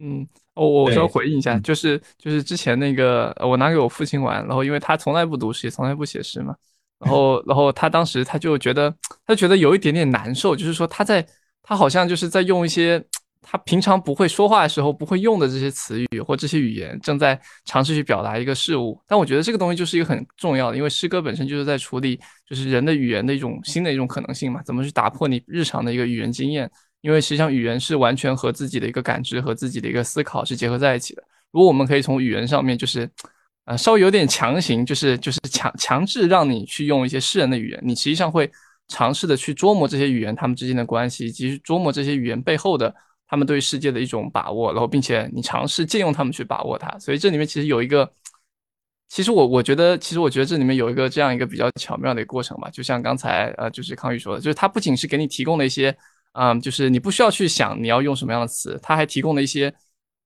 [0.00, 6.56] 嗯，我我稍微回应一下，就是就是之前那个我拿给我父亲玩，然后因为他从来不读诗，也从来不写诗嘛，
[6.98, 8.92] 然后 然后他当时他就觉得
[9.24, 11.24] 他觉得有一点点难受，就是说他在
[11.62, 13.02] 他好像就是在用一些。
[13.42, 19.00] 他平常不会说话的时候不会用的这些词语或这些语言，正在尝试去表达一个事物。
[19.06, 22.18] 但我觉得这个东西就是一个很重要的，因为诗歌本身就是在处理
[22.48, 24.60] 就是人的语言的一种新的一种可能性嘛。
[24.64, 26.68] 怎么去打破你日常的一个语言经验？
[27.02, 31.22] 因为实际上语言是完全和自己的一个感知和自己的一个思考是结合在一起的。
[31.52, 33.08] 如果我们可以从语言上面就是，
[33.66, 38.50] 呃，稍微有点强行，就是就是强强制让你去用一些诗人的语言，你实际上会
[38.88, 42.92] 尝试的去琢磨这些语言它们之间的关系，以及琢磨这些语言背后的。
[43.28, 48.08] 他们对世界的一种把握，然后并且你尝试借用他们去把握它，所以这里面其实有一个，
[49.08, 55.96] 其实我我觉得，其实我觉得这里面有一个这样一个比较巧妙的一个过程吧，就像刚才呃，就是康宇说的，就是它不仅是给你提供了一些，
[56.34, 59.74] 嗯，就是你不需要去想你要用什么样的词，它还提供了一些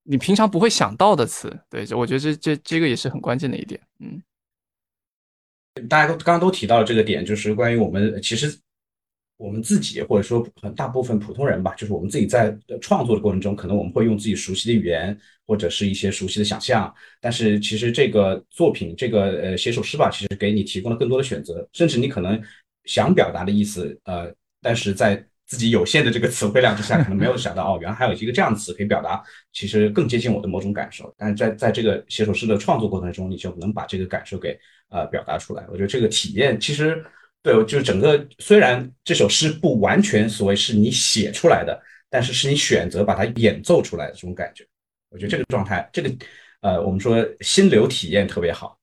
[0.03, 4.21] 你平常不会想到的词，对，我觉得这这这个也是很关键的一点，嗯，
[5.89, 8.59] 大家都刚刚都提到了这个点，就是关于我们其实。
[9.41, 16.93] 我们自己，或者说很大部分普通人吧，就是我们自己在创作的过程中，可能我们会用自己熟悉的语言，或者是一些熟悉的想象。
[17.19, 22.39] 但是其实这个作品，这个呃写首诗吧，其实给你提供了更多的选择，甚至你可能
[22.85, 31.11] 想表达的意思，呃，但是在自己有限的这个词汇量之下，可能没有想到哦，原来还有一个这样的词可以表达，其实更接近我的某种感受。
[31.17, 34.55] 但是在在这个写首诗的创作过程中，你就能把这个感受给
[34.89, 35.65] 呃表达出来。
[35.71, 37.03] 我觉得这个体验其实。
[37.43, 44.63] 对，就是整个虽然这首诗不完全所谓是你写出来的，但是是你选择把它演奏出来的这种感觉，
[45.09, 46.11] 我觉得这个状态，这个
[46.61, 48.77] 呃，我们说心流体验特别好。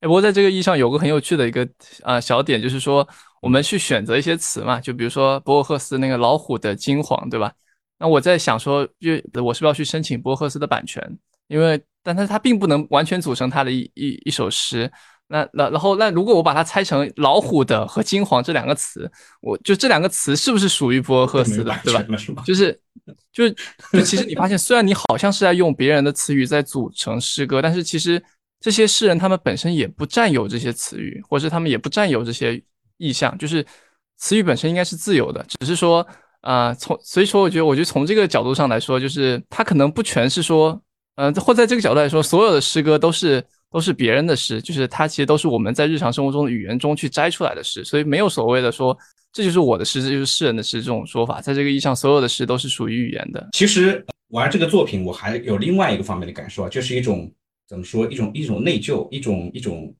[0.00, 1.68] 哎，不过在这个意义上有个很有趣的一个
[2.02, 3.06] 啊小点，就是说
[3.42, 7.52] 我们去选择一些词嘛，就比如说博尔赫斯那个老虎的金黄，对吧？
[7.98, 11.02] 那我在想说，就我是不是要去申请博尔赫斯的版权？
[11.48, 14.88] 因为，但是它并不能完全组成他的一一一首诗。
[15.30, 19.10] 那那然后那如果我把它拆成老虎的和金黄这两个词，
[19.42, 22.02] 我就这两个词是不是属于博尔赫斯的，对吧？
[22.46, 22.80] 就是
[23.30, 23.54] 就是
[24.04, 28.22] 其实你发现，虽然你好像是在用别人的词语在组成诗歌，但是其实
[28.58, 32.62] 这些诗人他们本身也不占有这些词语，或者他们也不占有这些
[32.96, 33.62] 意象，就是
[34.16, 36.06] 词语本身应该是自由的，只是说
[36.40, 40.80] 啊从所以说我觉得我觉得从这个角度上来说，就是它可能不全是说，
[41.16, 43.44] 嗯或在这个角度来说，所有的诗歌都是。
[43.70, 48.96] 都是别人的诗，就是它其实都是我们在日常生活中的语言中去摘出来的诗，所以没有所谓的说
[49.32, 51.40] 这就是我的诗，这就是世人的诗这种说法。
[51.40, 53.48] 在这个意义上，所有的诗都是属于语言的。
[53.52, 57.30] 其实玩这个作品，我还有另外一个方面的感受啊，就是一种
[57.66, 59.94] 怎么说，一种一种内疚，一种一种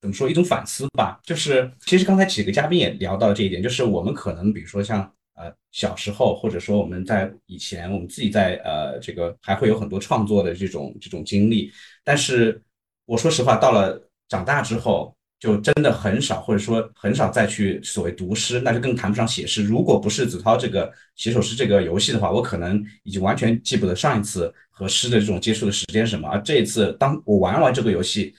[0.00, 1.20] 怎么说一种反思吧。
[1.22, 5.00] 就是其实刚才几个嘉宾也聊到这一点，就是我们可能比如说像
[5.34, 11.70] 呃小时候，或者说我们在以前，我们自己在呃这个还会有很多创作的这种这种经历，
[12.02, 12.60] 但是
[13.10, 15.14] 我说实话，到了长大之后。
[15.40, 19.64] 就真的很少，或者说很少再去所谓读诗，那就更谈不上写诗。
[19.64, 26.28] 如果不是子韬这个写首诗这个游戏的话，我可能已经完全记不得上一次和诗的这种接触的时间什么。
[26.28, 28.34] 而这一次，当我玩完这个游戏，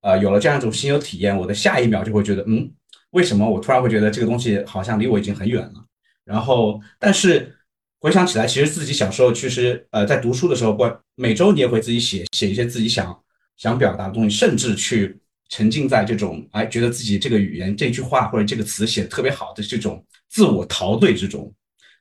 [0.00, 2.72] 呃，有了这样一种新有体验，我的下一秒就会觉得，嗯，
[3.10, 5.84] 为什么我突然会觉得这个东西好像离我已经很远了？
[6.24, 7.54] 然后，但是
[8.00, 13.22] 回想起来，其实自己小时候其实，呃，在读书的时候，不每周你也会自己写写一些自己想
[13.56, 15.18] 想表达的东西，甚至去。
[15.48, 21.54] 沉浸在这种哎，觉得自己这个语言、这句话或者这个词写的特别好的这种自我陶醉之中，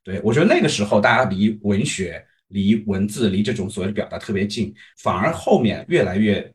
[0.03, 6.51] 对我觉得那个时候大家离文学、离文字、离这种所谓的表达特别近，反而后面越来越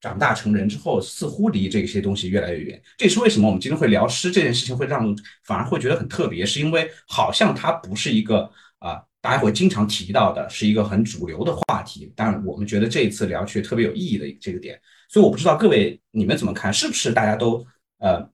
[0.00, 2.82] 长大成人之后，似乎离这些东西越来越远。
[2.96, 12.12] 这也是为什么我们今天会聊诗这件事情，会让反而会觉得很特别，是因为好像它不是一个啊大家会经常提到的，是一个很主流的话题。
[12.14, 14.78] 但我们觉得这一次聊却特别有意义的这个点。
[15.08, 17.64] 所以我不知道各位你们怎么看，是不是大家都
[17.98, 18.28] 呃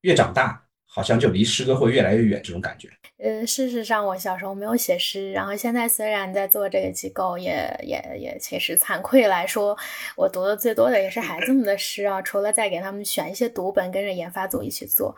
[0.00, 2.90] 越长大，好像就离诗歌会越来越远这种感觉？
[3.18, 9.76] 呃，事实上我小时候没有写诗，然后现在虽然在做这个机构，也也也其实惭愧来说，
[10.16, 15.16] 我读的最多的也是孩子们的诗啊，除了在给他们选一些读本，跟着研发组一起做。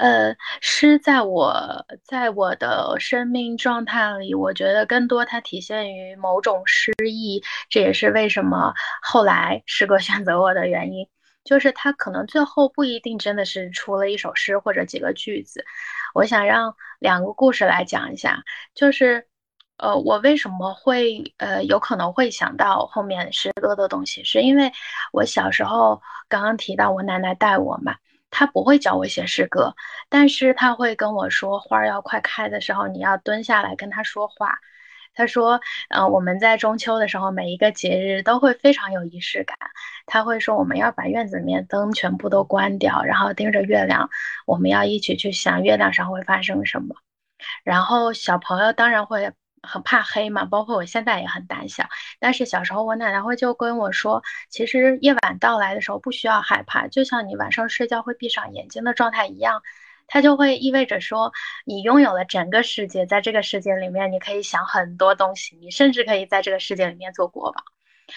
[0.00, 11.06] 呃，诗在我在我的生命状态里，我觉得更多它体现于某种诗意，这也是为什么后来诗歌选择我的原因，
[11.44, 15.66] 就是它可能最后不一定真的是出了一首诗或者几个句子。
[16.14, 18.42] 我想让两个故事来讲一下，
[18.74, 19.28] 就是
[19.76, 24.72] 呃，我为什么会呃有可能会想到后面诗歌的东西，是因为
[25.12, 27.96] 我小时候刚刚提到我奶奶带我嘛。
[28.30, 29.74] 他不会教我写诗歌，
[30.08, 34.58] 但是他会跟我说，花儿要快开的时候，你要蹲下来跟他说话。
[35.14, 39.56] 他说，嗯，我们在中秋的时候，每一个节日都会非常有仪式感。
[40.06, 44.08] 他会说，我们要把院子里面灯全部都关掉，然后盯着月亮，
[44.46, 46.94] 我们要一起去想月亮上会发生什么。
[47.64, 49.32] 然后小朋友当然会。
[49.62, 51.88] 很怕黑嘛，包括我现在也很胆小。
[52.18, 59.62] 但是小时候，我奶奶会就跟我说，其实夜晚到来的时候不需要害怕，就像你晚上睡觉会闭上眼睛的状态一样，
[60.06, 61.32] 它就会意味着说，
[61.64, 67.64] 你拥有了整个世界，在这个世界里面，你可以想很多东西，你甚至可以在这个世界里面做国王。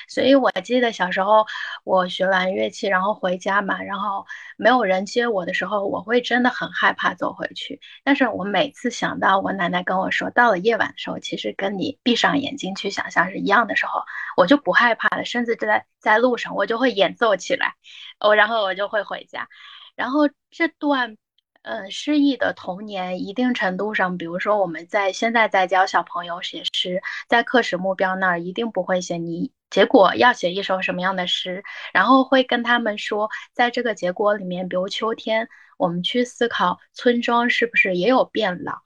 [0.08, 1.45] 所以我记得小时候
[1.84, 4.25] 我学完乐器，然后回家嘛，然后
[4.58, 7.79] 没有人接我的时候，我会真的很害怕走回去。
[8.03, 14.01] 但是我每次想到我奶奶跟我说，到了夜晚的时候，其实跟你闭上眼睛去想象是一样的时候，
[14.38, 17.73] 我就不害怕了，甚至在在路上我就会演奏起来，
[18.19, 19.47] 我然后我就会回家。
[19.95, 21.17] 然后这段。
[21.63, 35.47] 嗯，诗意的童年，一定程度上，比如说我们在现在在教小朋友写诗，在课时目标那儿一定不会写你结果要写一首什么样的诗，然后会跟他们说，在这个结果里面，比如秋天，
[35.78, 38.82] 我们去思考村庄是不是也有变老，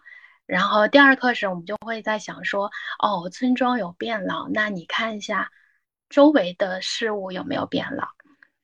[0.45, 5.49] 然后第二课时我们就会在想说，哦，村庄有变老，那你看一下
[6.09, 8.07] 周围的事物有没有变老，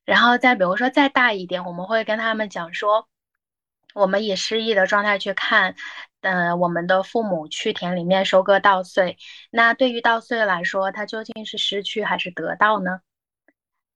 [0.06, 3.08] 然后再比如说再大一点，我们会跟他们讲说。
[3.94, 5.76] 我们以失忆的状态去看，
[6.22, 9.18] 嗯，我们的父母去田里面收割稻穗，
[9.52, 13.02] 那对于稻穗来说，它究竟是失去还是得到呢？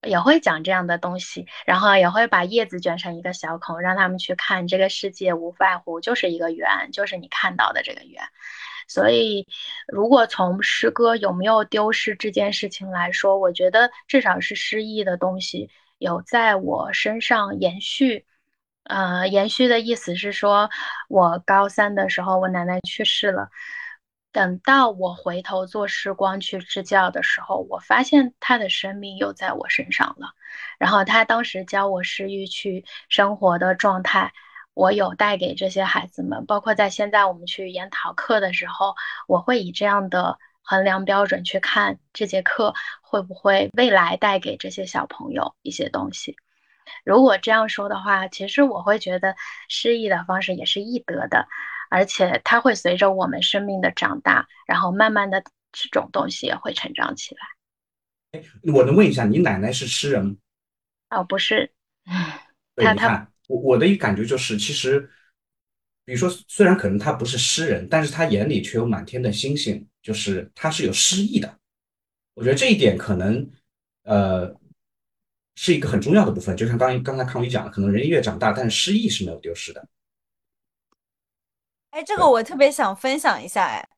[0.04, 8.24] 也会讲这样的东西，然后也会把叶子卷成一个小孔，让他们去看这个世界，无外乎就是一个圆，就是你看到的这个圆。
[8.88, 9.48] 所以，
[9.88, 18.26] 如果从诗歌有没有丢失这件事情来说，我觉得至少是失忆的东西有在我身上延续。
[18.88, 20.70] 呃，延续的意思是说，
[21.10, 23.50] 我高三的时候，我奶奶去世了。
[24.32, 30.30] 等到我回头做时光去支教的时候，我发现她的生命又在我身上了。
[30.80, 34.32] 然后她当时教我诗意去生活的状态，
[34.74, 36.46] 我有带给这些孩子们。
[36.46, 38.96] 包括在现在我们去研讨课的时候，
[39.28, 46.38] 我会以这样的衡量标准去看这节课会不会未来带给这些小朋友一些东西。
[47.06, 49.36] 如果这样说的话，其实我会觉得
[49.70, 51.48] 失忆的方式也是易得的，
[51.90, 58.42] 而且它会随着我们生命的长大，然后慢慢的这种东西也会成长起来。
[58.74, 60.36] 我能问一下，你奶奶是诗人吗？
[61.10, 61.72] 哦，不是。
[62.76, 65.10] 他他我我的一感觉就是，其实，
[66.06, 71.58] 比如说，虽然可能他不是诗人，但是他眼里却有满天的星星，就是他是有诗意的。
[72.34, 73.50] 我觉得这一点可能，
[74.04, 74.57] 呃。
[75.60, 76.56] 是一个很重要的部分。
[76.56, 79.86] 就像刚刚才康宇讲的，可能人越长大，但是诗意是没有丢失的。
[81.90, 83.90] 哎，这个我特别想分享一下，哎，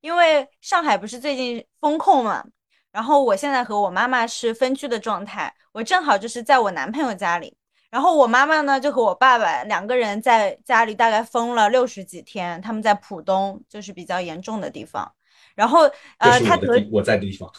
[0.00, 2.42] 因为上海不是最近封控嘛，
[2.90, 7.54] 然后我现在和我妈妈是分居的状态，我正好就是在我男朋友家里，
[7.90, 15.12] 然后我妈妈呢就和我爸爸两个人在家里大概封了六十几天，他们在浦东，就是比较严重的地方，
[15.54, 15.80] 然后
[16.16, 17.52] 呃，他得我在的地方，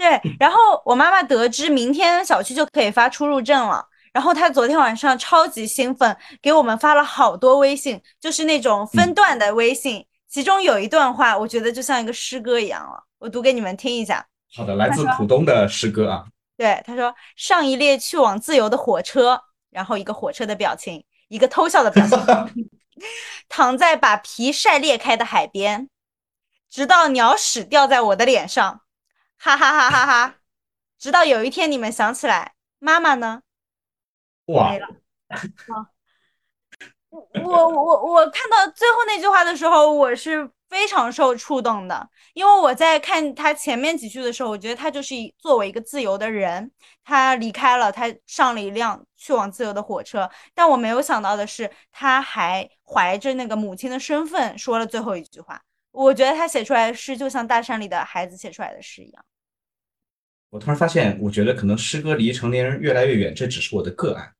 [0.00, 3.86] 对，然后我妈妈得知明天小区就可以发出入证了。
[4.14, 10.06] 然后她昨天晚上超级兴奋，给我们发了好多微信，就是那种分段的微信。
[10.26, 14.26] 其中有一段话，我觉得就像一个诗歌一样了，我读给你们听一下。
[14.56, 16.24] 好的，来自浦东的诗歌啊。
[16.56, 19.38] 对，他说：“上一列去往自由的火车，
[19.70, 22.18] 然后一个火车的表情，一个偷笑的表情，
[23.50, 25.90] 躺在把皮晒裂开的海边，
[26.70, 28.80] 直到鸟屎掉在我的脸上，
[29.42, 30.34] 哈哈哈哈哈！
[30.98, 33.40] 直到有一天你们想起来，妈妈呢？”
[34.44, 34.86] 没了。
[37.42, 46.70] 我我我看到最后那句话的时候，我是非常受触动的，因为我在看他前面几句的时候，我觉得他就是作为一个自由的人，
[47.02, 50.30] 他离开了，他上了一辆去往自由的火车。
[50.54, 55.62] 但我没有想到的是，他还怀着那个母亲的身份说了最后一句话。
[55.92, 59.24] 我觉得他写出来的诗，就像大山里的孩子写出来的诗一样。
[60.50, 64.32] 我突然发现，我觉得可能诗歌离成年人越来越远，这只是我的个案。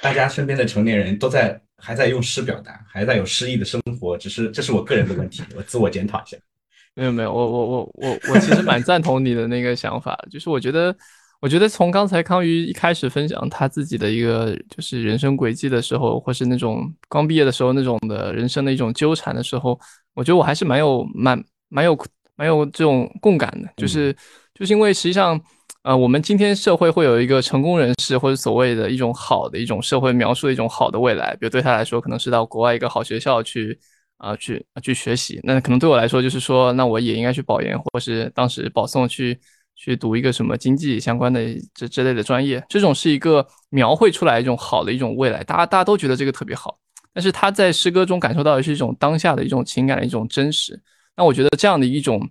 [0.00, 6.36] 大家身边的成年人都在还在用诗表达，还在有诗意的生活，只是这是我个人的问题，我自我检讨一下。
[6.94, 10.96] 没有没有，我我我我我其实蛮赞同你的那个想法，就是我觉得
[11.40, 19.78] 我觉得从刚才康瑜一开始分享他自己的一个就是人生轨迹的时候，或是那种刚毕业的时候那种的人生的一种纠缠的时候，
[20.14, 21.98] 我觉得我还是蛮有蛮蛮有
[22.36, 24.14] 蛮有这种共感的，就是
[24.54, 25.40] 就是因为实际上。
[25.82, 33.78] 呃，我们今天社会会有一个成功人士或者所谓的一种好的一种社会描述的一种好的未来，比如对他来说可能是到国外一个好学校去
[34.16, 39.38] 啊去去学习，那可能对我来说就是说，那我也应该去保研，或是当时保送去
[39.76, 41.40] 去读一个什么经济相关的
[41.72, 46.76] 这之类的专业，这种是一个描绘出来一种好的一种未来，大家大家都觉得这个特别好，
[47.12, 50.82] 但是他在诗歌中感受到的是一种当下的一种情感的一种真实，
[51.16, 52.28] 那我觉得这样的一种。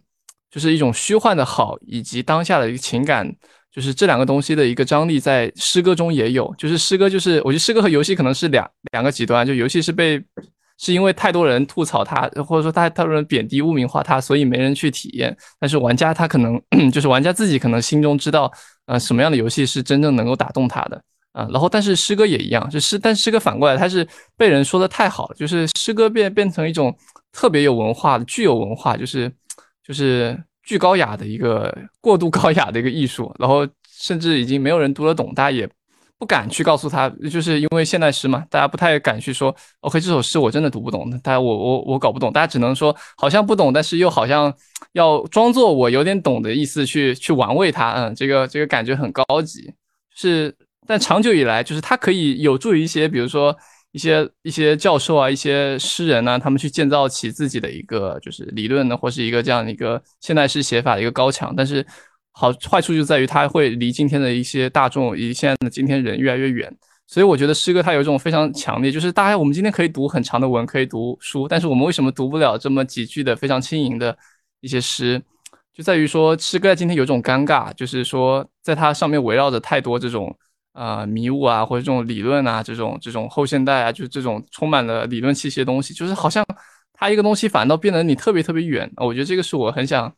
[0.52, 3.30] 就是一种虚幻的好，以及当下的一个情感，
[3.70, 6.54] 就是这两个东西的一个张力，在诗歌中也有。
[6.58, 9.46] 就是诗歌，就是我觉得诗歌和游戏可能是两两个极端。
[9.46, 10.24] 就游戏是被
[10.78, 15.36] 是因为太多人吐槽它，或者说太太多人贬低污名化它，所以没人去体验。
[15.60, 16.62] 但是玩家他可能
[16.92, 18.52] 就是玩家自己可能心中知道，
[18.86, 21.02] 呃，什么样的游戏是真正能够打动他的
[21.32, 21.48] 啊。
[21.52, 24.08] 然后，但是诗歌也一样，就是但诗歌反过来，它是
[24.38, 26.96] 被人说的太好了，就是诗歌变变成一种
[27.32, 29.32] 特别有文化的、具有文化，就是。
[29.88, 31.72] 就是巨高雅的一个
[32.02, 35.70] 过度高雅的一个艺术，然后甚至已经没有人读得懂，大家也
[36.18, 44.54] 不敢去告诉他，就是因为现代诗嘛，大家不太敢去说，OK，这首诗我真的读不懂，大家我我我搞不懂，大家只能说好像不懂，但是又好像
[44.94, 49.74] 要装作我有点懂的意思去去玩味它，嗯，这个这个感觉很高级，
[50.16, 50.56] 是，
[50.88, 53.56] 但长久以来，就是它可以有助于一些，比如说。
[53.92, 61.54] 一些一些教授啊，一些诗人呢，他们去建造起自己的一个就是理论呢，或是一个这样的一个现代诗写法的一个高墙。
[61.56, 61.82] 但是
[62.36, 66.72] 好坏处就在于它会离今天的一些大众，以及现在的今天人越来越远。
[67.08, 74.18] 所以我觉得诗歌它有一种非常强烈，就是大家我们今天可以读很长的文，可以读书，但是我们为什么读不了这么几句的非常轻盈的
[74.60, 75.22] 一些诗？
[75.74, 80.36] 就在于说诗歌在今天有一种尴尬，就是说在它上面围绕着太多这种。
[80.78, 86.46] 啊，迷雾啊，或者这种理论啊，这种这种后现代啊，就是这种充满了理论气息的东西，就是好像
[86.92, 88.92] 它一个东西反倒变得你特别特别远。
[88.98, 90.14] 我觉得这个是我很想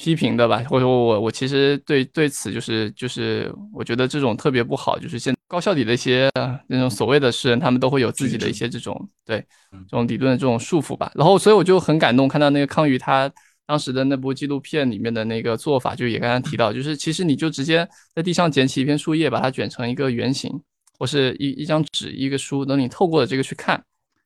[0.00, 6.30] 批评的吧，或者说我我其实对对此就是就是我觉得这种特别不好，就是现高校里的一些
[6.66, 11.12] 那种所谓的诗人，他们都会有自己的一些这种对这种理论的这种束缚吧。
[11.14, 13.30] 然后所以我就很感动，看到那个康宇他。
[13.66, 20.50] 当时的那部纪录片里面的那个做法，就也刚刚提到， 就是其实你就直接在地上捡起一片树叶，把它卷成一个圆形，
[20.98, 23.80] 或是一一张纸、一个书，等你透过了这个去看，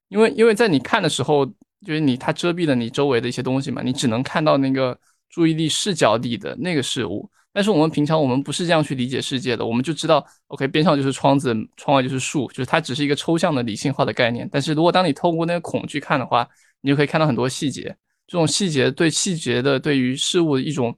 [0.09, 1.45] 因为因为在你看的时候，
[1.87, 4.99] 就是你它遮蔽了你周围的一些东西嘛，你只能看到那个
[5.35, 7.28] 注意力视角里的那个事物。
[7.53, 14.49] 但是我们平常我们不是这样去理解世界的，我们就知道，OK，边上就是窗子，窗外就是树，就是它只是一个抽象的理性化的概念。
[14.53, 16.49] 但是如果当你透过那个孔去看的话，
[16.80, 17.97] 你就可以看到很多细节。
[18.26, 20.97] 这种细节对细节的对于事物的一种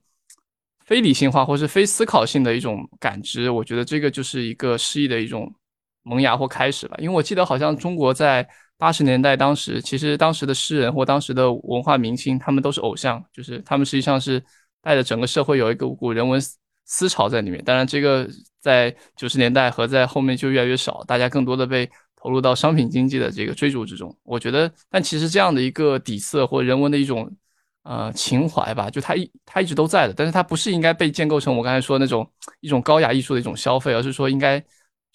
[0.84, 5.53] 非理性化或是非思考性的一种感知，我觉得这个就是一个诗意的一种
[6.05, 6.97] 萌芽或开始吧。
[6.99, 8.49] 因为我记得好像中国在
[8.79, 14.43] 八十年代当时，其实当时的诗人或当时的文化明星，他们都是偶像，就是他们实际上是
[14.83, 16.41] 带着整个社会有一个股人文
[16.85, 17.62] 思潮在里面。
[17.64, 18.29] 当然，这个
[18.61, 24.14] 在九十年代和在后面就越来越少，大家更多的被投入到商品经济的这个追逐之中。
[24.22, 27.31] 我觉得，但其实这样的一个底色或人文的一种
[27.83, 34.62] 呃情怀吧，就它一它一直都在的，但是它不是应该被建构成我刚才说那种一种高雅艺术的一种消费，而是说应该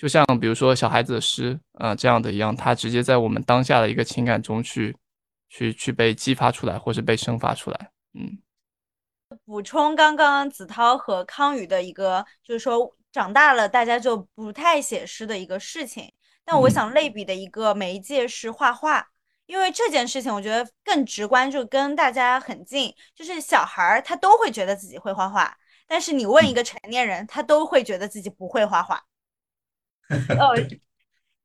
[0.01, 4.97] 就像比如说小孩子的诗啊这样的一样，它直接在我们当下的一个情感中去
[5.47, 7.91] 去去被激发出来，或是被生发出来。
[8.15, 8.39] 嗯。
[9.45, 16.11] 补充刚刚子韬和康宇的一个，就是说长大了大家就不太写诗的一个事情。
[16.43, 19.07] 但我想类比的一个媒介是画画，
[19.45, 22.91] 因为这件事情我觉得更直观，就跟大家很近。
[23.13, 28.99] 就是小孩儿他都会觉得自己会画画，但是你问一个成年人，他都会觉得自己不会画画。
[30.39, 30.55] 哦，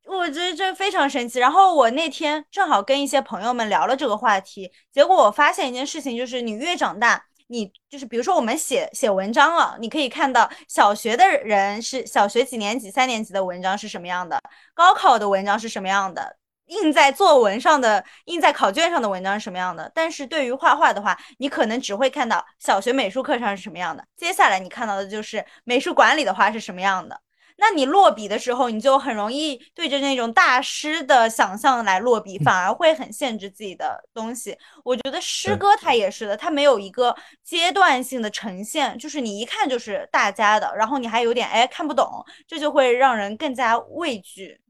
[0.07, 1.39] 我觉得这非常神奇。
[1.39, 7.25] 然后我那天正好跟一些朋友们聊了这个话题，结果我发现一件事情，就是你越长大。
[7.49, 14.37] 你就是比如说我们写写文章了，你可以看到小学的人是小学几年级、三年级的文章是什么样的，
[14.75, 16.37] 高考的文章是什么样的，
[16.67, 19.89] 印在作文上的、印在考卷上的文章是什么样的。
[19.95, 27.21] 但是对于画画的话，你可能只会看到小学美术课上是什么样的，接下来你看到的就是美术馆里的画是什么样的。
[27.59, 34.57] 那你落笔的时候，你就很容易对着那种大师的想象来落笔，反而会很限制自己的东西。
[34.85, 44.61] 我觉得诗歌它也是的，它没有一个阶段性的呈现，就是你一看就是大家的，然后你还有点哎看不懂，这就会让人更加畏惧。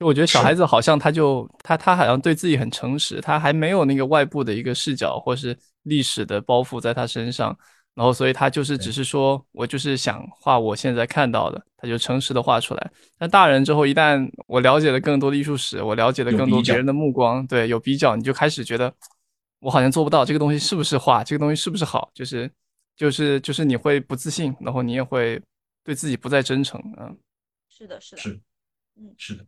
[0.00, 7.56] 我觉得小孩子好像他就他他好像对自己很诚实，他还没有那个外部的一个视角或是历史的包袱在他身上。
[7.94, 12.90] 然后，所以他就是只是说，我就是想画我现在看到的，他就诚实的画出来。
[13.16, 18.92] 但大人之后，一旦我了解了更多的艺术史，我了解了更多别人的目光，对，有比较，你就开始觉得
[19.60, 22.50] 我好像做不到这个东西是不是画，这个东西是不是好，就是
[22.96, 25.40] 就是就是你会不自信，然后你也会
[25.84, 27.16] 对自己不再真诚，嗯，
[27.68, 28.40] 是的，是的，是，
[28.96, 29.46] 嗯，是的。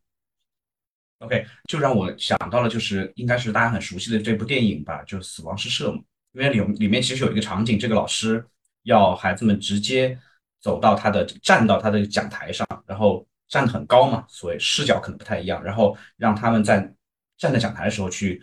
[1.21, 6.01] OK，就让我想到了，就是应该是大家很熟悉的这部电影吧，就《死亡诗社》嘛。
[6.37, 8.45] 因为里里面其实有一个场景，这个老师
[8.83, 10.19] 要孩子们直接
[10.61, 16.93] 走到他的站到他的讲台上，然后站得很高嘛，所以视角可能不太一样，然后让他们在
[17.39, 18.43] 站在讲台的时候去，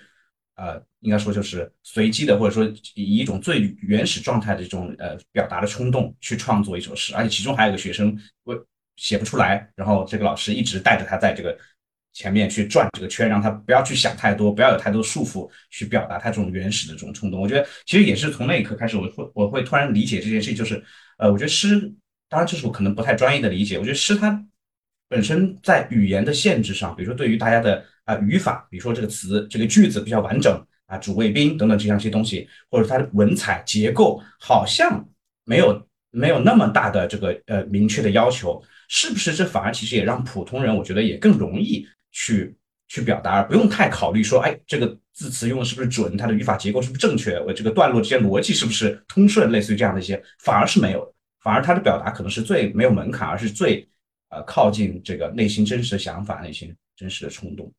[0.55, 2.65] 呃，应该说就是随机的或者说
[2.95, 8.65] 以一种最原始状态的这种呃表达的冲动去创作一首诗，而且其中还有个学生我
[8.95, 11.55] 写不出来，然后这个老师一直带着他在这个。
[12.13, 17.41] 前面去转这个圈，让他不要去想太多，不要有太多束缚，去表达他这种原始的这种冲动。
[17.41, 20.81] 我觉得其实也是从那一刻开始，我会我会突然理解这件事，就是
[21.17, 21.91] 呃，我觉得诗，
[22.29, 23.79] 当然这是我可能不太专业的理解。
[23.79, 24.45] 我觉得诗它
[25.09, 35.03] 本身在语言的限制上，比如说对于大家的啊语法，比如说这个词这个句子比较完整啊，主谓宾等等这样一些东西，或者它的文采结构，好像
[35.45, 39.33] 没有没有那么大的这个呃明确的要求，是不是？
[39.33, 41.87] 这反而其实也让普通人，我觉得也更容易。
[42.13, 42.55] 去
[42.87, 53.85] 去表达，而不用太考虑说，哎，这个字词用的是不是准，它的语法结构是不是正确，我这个段落之间逻辑是不是通顺，类似于这样的一些，反而是没有，反而他的表达可能是最没有门槛，而是最
[54.29, 57.69] 呃靠近这个内心真实的想法、内心真实的冲动。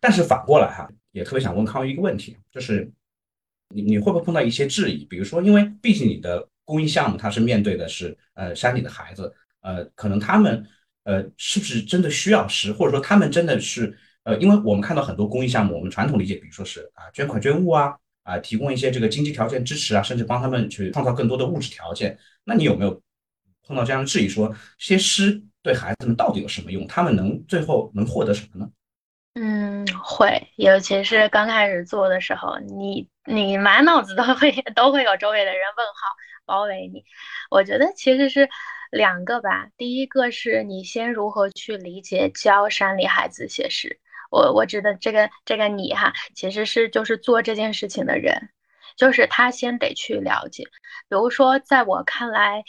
[0.00, 2.90] 但是反过来哈，也特别想问康一个问题，就是
[3.74, 5.04] 你你会不会碰到一些质疑？
[5.04, 10.66] 比如说，因为毕竟你的公益项目，它是面对的是呃山里的孩子，呃，可能他们。
[11.06, 17.94] 呃，是不是真的需要诗，或者说他们真的是呃，因为我们看到很多公益项目，我们传统理解，比如说是啊捐款捐物啊，
[18.24, 22.18] 啊提供一些这个经济条件支持啊，甚至帮他们去创造更多的物质条件。
[22.42, 23.00] 那你有没有
[23.64, 26.84] 碰到这样的质疑，说这些诗对孩子们到底有什么用？
[26.88, 28.68] 他们能最后能获得什么呢？
[29.34, 35.92] 嗯，会，尤其是刚开始做的时候，你你满脑子都会都会有周围的人问号
[36.44, 37.04] 包围你。
[37.48, 38.48] 我觉得其实是。
[38.96, 44.00] 两个吧，第一个是你先如何去理解教山里孩子写诗。
[44.30, 48.48] 我我指的这个这个你哈，其实是就是做这件事情的人，
[48.96, 50.64] 就是他先得去了解。
[51.08, 52.64] 比如说，在我看来，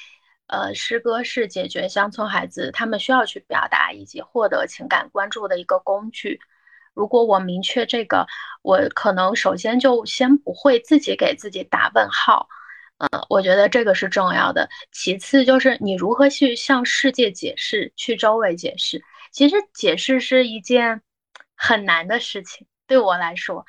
[0.48, 6.40] 呃，诗歌是解决乡村孩子他们需要去表达以及获得情感关注的一个工具。
[6.94, 8.28] 如果我明确这个，
[8.62, 12.50] 我可能首先就先不会自己给自己打问号。
[13.00, 14.68] 嗯，我觉得这个是重要的。
[14.91, 19.02] 其次就是你如何去向世界解释，去周围解释。
[19.32, 21.02] 其实解释是一件
[21.56, 23.66] 很难的事情，对我来说，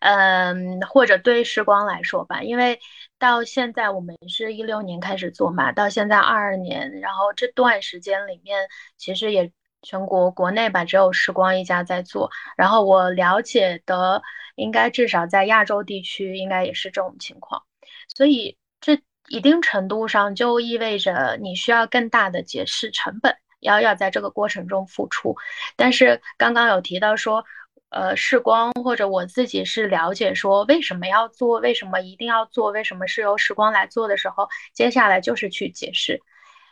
[0.00, 2.42] 嗯，或者对时光来说吧。
[2.42, 2.78] 因为
[3.18, 9.50] 到现在我们是一六年开始做嘛，到现在二二年，然后这段时间里面，其实也
[9.82, 12.30] 全国国内吧，只有时光一家在做。
[12.56, 14.22] 然后我了解的，
[14.54, 17.60] 应该至少在亚洲地区，应该也是这种情况。
[18.08, 25.36] 所以这一定程度上就意味着你需要更大的解释成本，要要在这个过程中付出。
[25.76, 27.44] 但是刚刚有提到说，
[27.90, 36.20] 呃，视光或者我自己是了解说为什么要做，为什么一定要做，为什么是由时光来做的时候，接下来就是去解释。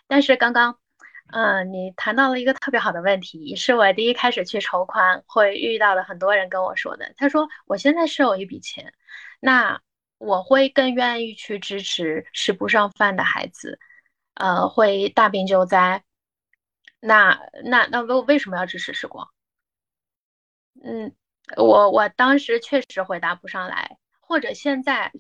[0.09, 0.79] 但是刚刚，
[1.33, 7.13] 嗯，你谈到了一个特别好的问题，是我第一开始去筹款会遇到的很多人跟我说的。
[7.17, 8.93] 他说，我现在是有一笔钱，
[9.41, 9.81] 那
[10.21, 13.81] 我会更愿意去支持吃不上饭的孩子，
[14.35, 16.05] 呃，会大病救灾。
[17.01, 19.27] 那那那为为什么要支持时光？
[20.85, 21.17] 嗯，
[21.57, 25.11] 我我当时确实回答不上来，或者现在。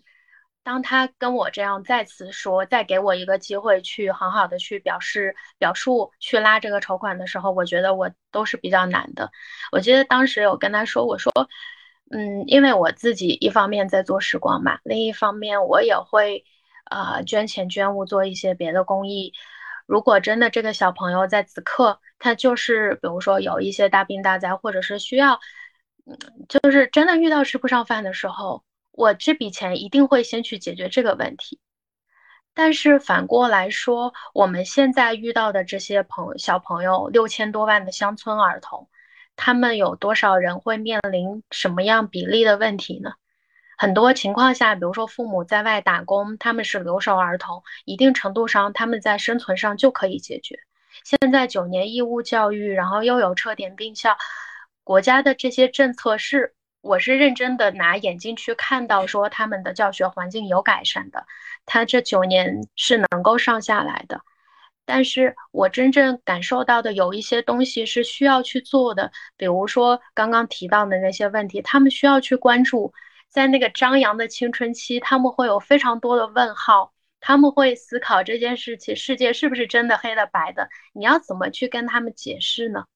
[0.62, 9.32] 当他跟我这样再次说，再给我一个机会去很好的去表示表述，去拉这个筹款的时候，我觉得我都是比较难的。
[9.72, 11.32] 我记得当时有跟他说，我说，
[12.10, 16.44] 嗯，因为我自己一方面在做时光嘛，另一方面我也会，
[16.90, 19.32] 呃，捐钱捐物做一些别的公益。
[19.86, 25.40] 如果真的这个小朋友在此刻，他就是比如说有一些大病大灾，或者是需要，
[26.04, 28.64] 嗯，就是真的遇到吃不上饭的时候。
[28.92, 31.60] 我这笔钱一定会先去解决这个问题，
[32.54, 38.90] 但是反过来说，我们现在遇到的这些朋小朋友，六千多万的乡村儿童，
[39.42, 43.12] 他们有多少人会面临什么样比例的问题呢？
[43.78, 50.58] 很多情况下，比如说父母在外打工，他们是留守儿童，一定程度上他们在生存上就可以解决。
[51.04, 54.18] 现在九年义务教育，然后又有撤点并校，
[54.84, 56.54] 国家的这些政策是。
[56.82, 61.26] 我是认真的拿眼睛去看到，说他们的教学环境有改善的，
[61.66, 64.22] 他这九年是能够上下来的。
[64.92, 72.92] 但是我真正感受到的有一些东西是需要去做的，比如说刚刚提到的那些问题，他们需要去关注，
[73.28, 80.68] 在那个张扬的青春期，他们会有非常多的问号，他们会思考这件事情，世界是不是真的黑的白的？
[80.92, 82.86] 你要怎么去跟他们解释呢？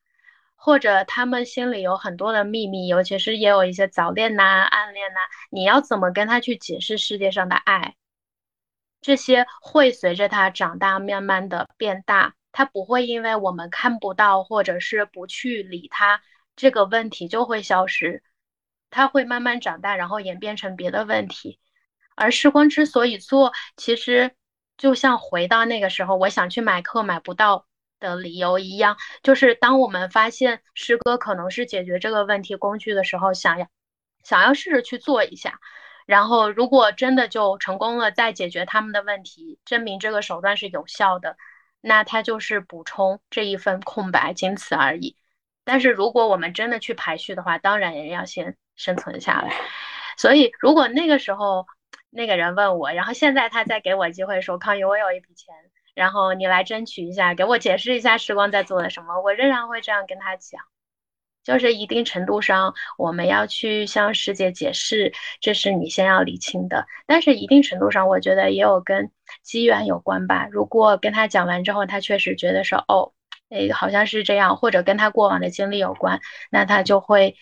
[0.56, 5.20] 或者他们心里有很多的秘密，尤其是也有一些早恋呐、暗恋呐，
[5.50, 7.94] 你要怎么跟他去解释世界上的爱？
[9.04, 16.22] 这些会随着他长大慢慢的变大，他不会因为我们看不到或者是不去理他
[16.56, 18.22] 这个问题就会消失，
[18.88, 21.60] 他会慢慢长大，然后演变成别的问题。
[22.14, 24.32] 而时光之所以做，其实
[24.78, 27.66] 就像回到那个时候，我想去买课买不到。
[28.00, 33.66] 的理由一样，就是当我们发现诗歌可能是解决这个问题工具的时候，想要
[34.22, 35.58] 想要试着去做一下，
[36.06, 41.36] 然后如果真的就成功了，再解决他们的问题，证明这个手段是有效的，
[41.80, 45.16] 那它就是补充这一份空白，仅此而已。
[45.64, 49.54] 但是如果我们真的去排序的话，当然也要先生存下来。
[50.16, 51.66] 所以如果那个时候
[52.10, 55.54] 那个人问我，然后现在他再给我机会说，康宇，我有一笔钱。
[55.94, 59.20] 然后你来争取一下，给我解释一下时光在做的什么。
[59.22, 60.60] 我仍然会这样跟他讲，
[61.44, 66.86] 就是一定程度上我们要去向世界解释，这是你先要理清的。
[67.06, 69.10] 但是一定程度上，我觉得也有跟
[69.42, 70.48] 机缘有关吧。
[70.50, 73.12] 如果跟他讲完之后，他确实觉得说哦，
[73.50, 76.20] 诶，好像是这样，或者跟他过往的经历有关，
[76.50, 77.36] 那他就会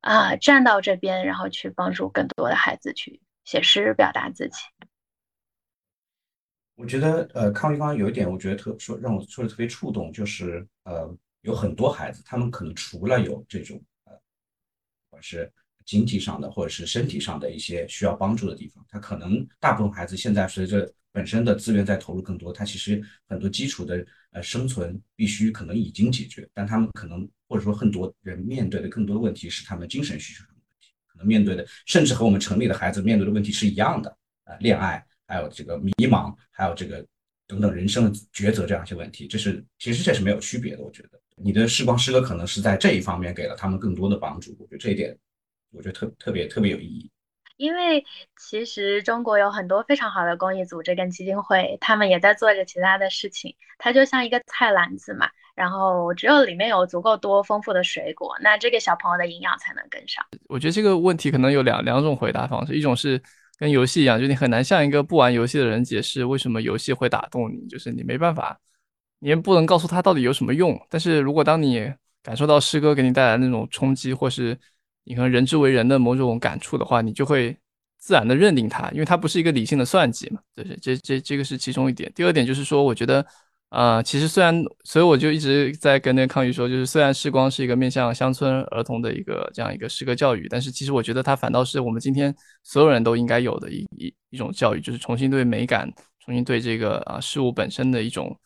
[0.00, 4.58] 啊站到这边，然后去帮助更多的孩子去写诗，表达自己。
[6.74, 11.08] 我觉得，呃，康玉刚刚有一点，我觉得特说让我说的特别触动，就是呃，
[11.42, 15.50] 有很多孩子，他们可能除了有这种呃，不管是
[15.84, 35.04] 经济上的或者是身体上的一些需要帮助的地方，他可能大部分孩子现在随着本身的资源在投入更多，他其实很多基础的呃生存必须可能已经解决，但他们可能或者说很多人面对的更多的问题是他们精神需求上的问题，可能面对的甚至和我们城里的孩子面对的问题是一样的，呃，恋爱。
[35.24, 37.02] 还有这个迷茫，还有这个
[37.46, 40.82] 等等人生的抉择这样一些问题，这是其实这是没有区别的。
[40.82, 44.56] 我觉得你的时光诗歌可能是在这一方面给了他们更多的帮助。
[44.58, 45.16] 我觉得这一点，
[45.72, 47.10] 我觉得特特别特别有意义。
[47.56, 48.04] 因为
[48.36, 53.54] 其实中国有很多非常好的公益组织跟基金会，他们也在做着其他的事情。
[53.78, 60.24] 它就像一个菜篮子嘛，然后只有里面有足够多丰富的水果，那这个小朋友的营养才能跟上。
[60.48, 63.20] 我觉得这个问题可能有两两种回答方式，一种是。
[63.58, 68.58] 跟游戏一样，就你很难向一个不玩游戏的人解释为什么游戏会打动你，就是你没办法，
[69.22, 70.78] 你也不能告诉他到底有什么用。
[70.90, 71.90] 但是如果当你
[72.22, 74.58] 感受到诗歌给你带来那种冲击，或是
[75.04, 77.56] 你和人之为人的某种感触的话，你就会
[77.98, 80.40] 自然的认定它，因为它不是一个理性的算计嘛。
[80.56, 82.12] 这是这这这个是其中一点。
[82.14, 83.24] 第二点就是说，我觉得。
[83.72, 95.90] 啊，其实虽然，所以我就一直在跟那个康宇说，就是虽然时光是一个面向乡村儿童的一个这样一个诗歌教育，但是其实我觉得它反倒是我们今天所有人都应该有的一一一种教育，就是重新对美感、
[96.22, 98.38] 重新对这个啊事物本身的一种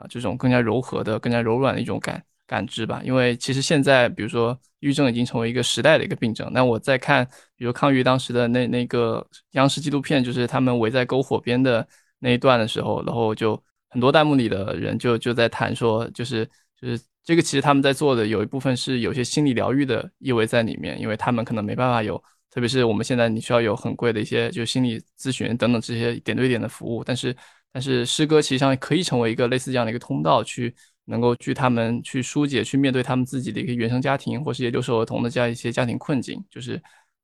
[0.00, 3.02] 啊这种更加柔和的、更加柔软的一种感感知吧。
[3.04, 6.50] 因为其实现在，比如说抑郁症已经成为一个时代的一个病症。
[6.52, 7.26] 那我在看，
[7.56, 11.86] 比如抗郁当时的那那个央视纪录片，就是他们围在篝火边的
[12.18, 16.48] 那一段的时候，然后就很多弹幕里的人就就在谈说，就是
[16.80, 22.22] 就是这个其实他们在做的有一部分是有些心理疗愈的意味在里面，因为他们可能没办法有。
[22.52, 27.04] 特别是我们现在，你需要有很贵的一些，就心理咨询等等这些点对点的服务。
[27.04, 27.32] 但是，
[27.72, 36.42] 但是诗歌其实上可以成为一个类似这样的一个通道，去能够去他们去疏解、去面对他们自己的一个原生家庭或是留守儿童的这样一些家庭困境。
[36.50, 36.76] 就是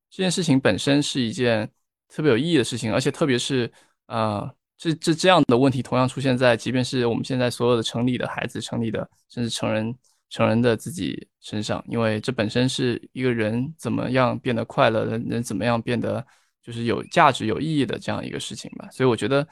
[0.09, 1.69] 这件事情本身是一件
[2.09, 3.71] 特别有意义的事情，而且特别是
[4.05, 9.95] 啊，这这这样的问题同样出现在，即便是我们现在所有的城里的孩子、城里的甚至成人。
[10.29, 16.21] 成人的自己身上，因为这本身是一个人怎么样变得快乐，人人怎么样变得
[16.61, 18.89] 就是有价值、有意义的这样一个事情吧。
[18.91, 19.47] 所以我觉得，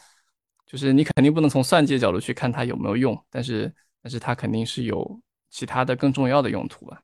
[0.76, 3.74] 就是你肯定不能从算计角度去看它有没有用，但是，
[4.04, 5.18] 但是它肯定是有
[5.50, 7.02] 其他的更重要的用途吧，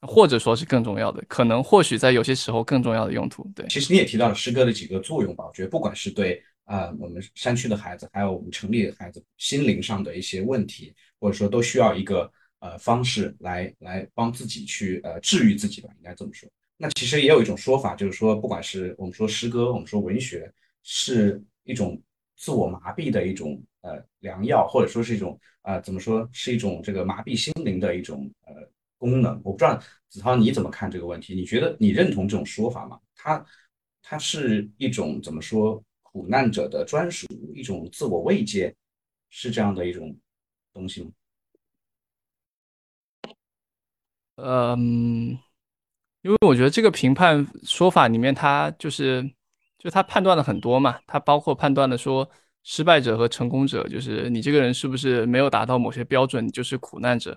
[0.00, 3.48] 或者说是更重要的，可能或许在有些时候更重要的用途。
[3.54, 12.28] 对，其实你也提到了诗歌的几个作用吧，我觉得不管是对啊我们山区的孩子，还有我们城里的孩子心灵上的一些问题，或者说都需要一个。
[12.60, 16.48] 呃，方式来来帮自己去呃治愈自己吧，应该这么说。
[16.78, 20.50] 那其实也有一种说法，就是说，不管是我们说诗歌，我们说文学，
[20.82, 22.00] 是一种
[22.36, 28.54] 自我麻痹的一种呃良药，或者说是一种呃怎么说，是一种这个麻痹心灵的一种呃
[28.98, 29.40] 功能。
[29.44, 31.34] 我不知道子涛你怎么看这个问题？
[31.34, 32.98] 你觉得你认同这种说法吗？
[33.14, 33.44] 它
[34.02, 38.74] 它是一种怎么说苦难者的专属，一种自我慰藉，
[39.30, 40.16] 是这样的一种
[40.72, 41.10] 东西吗？
[44.36, 45.38] 嗯，
[46.22, 49.22] 因为我觉得这个评判说法里面，他就是，
[49.84, 52.28] 就他判断了很多嘛，他包括判断的说，
[52.62, 57.32] 失败者和成功者，就是你这个人是不是没有达到某些标准，你就是苦难者；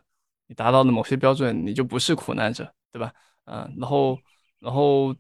[0.48, 3.12] 你达到了某些标准，你就不是苦难者，对吧？
[3.46, 4.18] 嗯，然后，
[4.60, 5.14] 然后，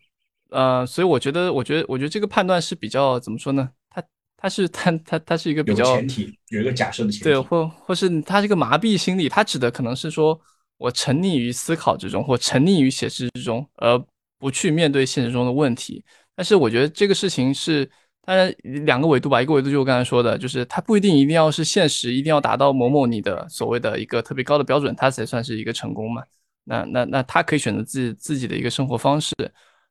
[0.49, 3.69] 呃，所以我觉得，我觉得，我觉得这个判断是比较怎么说呢？
[3.89, 4.01] 他，
[4.37, 10.39] 他是他，他，他是一个比较前提，有一个假设的前提，对，或或是他这个麻痹心理，他指的可能是说。
[10.79, 13.99] 我沉溺于思考之中，或沉溺于写诗之中，而
[14.37, 16.05] 不去面对现实中的问题。
[16.37, 17.89] 但是我觉得这个事情是，
[18.23, 18.53] 当然
[18.85, 19.41] 两个维度吧。
[19.41, 26.23] 一个维度就我刚才说的，就是它不一定一定要是现实，一定要达到某某你的所谓的一个特别高的标准，它才算是一个成功嘛。
[26.63, 29.33] 那那那他可以选择自己自己的一个生活方式。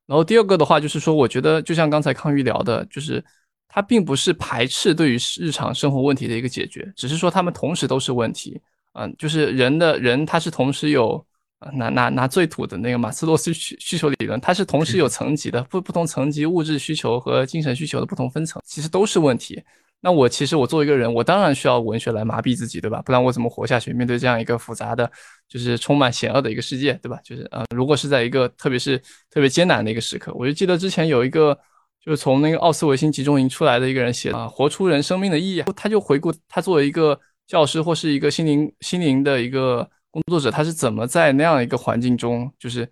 [0.07, 3.25] 然后第二个的话，就是说，我觉得就像刚才康玉聊的，就是
[3.67, 8.61] 它并不是排斥对于日常生活问题的一个解决，只是说他们同时都是问题。
[8.93, 11.27] 嗯，就是人的人，他是同时有
[11.73, 19.63] 拿拿拿最土的那个马斯洛需需需求理论，它是同时有层级的，不不同层级物质需求和精神需求的不同分层，其实都是问题。
[20.03, 23.01] 那我其实我作为一个人，我当然需要文学来麻痹自己，对吧？
[23.03, 23.93] 不然我怎么活下去？
[23.93, 25.11] 面对这样一个复杂的，
[25.49, 27.19] 就是充满险恶的一个世界，对吧？
[27.25, 28.99] 就是呃，如果是在一个特别是
[29.31, 31.59] 特别艰难的一个时刻，我就记得之前有一个
[32.05, 37.19] 就是从那个奥斯维辛集中营出来的一个人写啊，活出人生命的意义，他就回顾他作为一个。
[37.47, 39.89] 教师或是一个心灵心灵的一个
[40.23, 42.87] 工作者，他是怎么在那样一个环境中，就是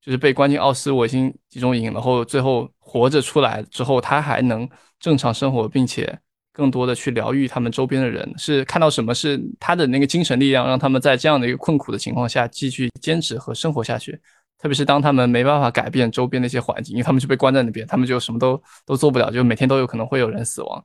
[0.00, 4.66] 就是被关进奥斯维辛集中营，然后最后活着出来之后，他还能
[4.98, 6.18] 正常生活，并且
[6.54, 14.18] 更多的去疗愈他们周边的人，是看到什么是他的那个精神力量，让他们在这样的一个困苦的情况下继续坚持和生活下去。
[14.58, 20.82] 特别是当他们没办法改变周边的一些环境，因为他们就被关在那边，他们就什么都都做不了，就每天都有可能会有人死亡。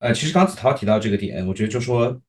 [0.00, 2.20] 呃，其实刚子涛提到这个点，我觉得就说。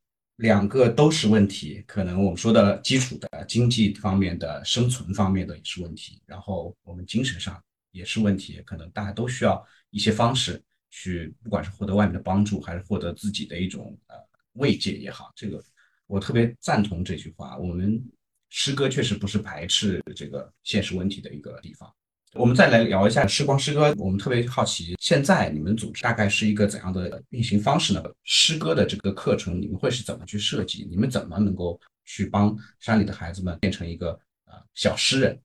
[0.41, 14.15] 两个都是问题，可能我们说的基础的经济方面的生存方面的也是问题，然后我们精神上也是问题，可能大家都需要一些方式去，不管是获得外面的帮助，还是获得自己的一种呃
[14.53, 15.63] 慰藉也好，这个
[16.07, 17.55] 我特别赞同这句话。
[17.59, 18.03] 我们
[18.49, 21.93] 诗歌确实不是排斥这个现实问题的一个地方。
[22.35, 23.93] 我们再来聊一下时光诗歌。
[23.97, 28.01] 我们特别好奇，现在你们组织大概是一个怎样的运行方式呢？
[28.23, 30.87] 诗歌的这个课程，你们会是怎么去设计？
[30.89, 34.11] 你们怎么能够去帮山里的孩子们变成一个
[34.45, 35.37] 呃小诗人？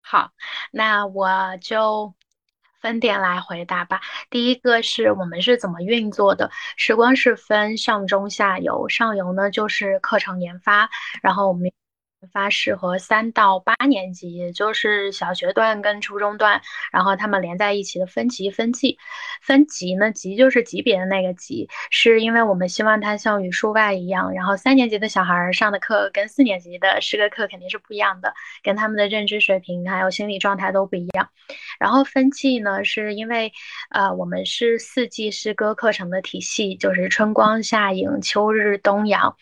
[0.00, 0.30] 好，
[0.70, 1.28] 那我
[1.60, 2.14] 就
[2.80, 4.00] 分点来回答吧。
[4.30, 6.50] 第一个是我们是怎么运作的？
[6.78, 10.88] 时光是分上中下游，上游呢就是课程研发，
[11.22, 11.70] 然后我们
[12.30, 16.60] 发适合三到八年级，也就是小学段跟初中段，
[16.92, 18.98] 然后他们连在一起的分级分级。
[19.40, 31.28] 分级呢，级就是级别的那个级，是因为我们希望它像语数外一样，然后三年级的小孩上的课跟四年级的诗歌课肯定是不一样的，跟他们的认知水平还有心理状态都不一样。
[31.80, 33.52] 然后分季呢，是因为
[33.90, 39.36] 呃我们是四季诗歌课程的体系，就是春光夏影秋日冬阳。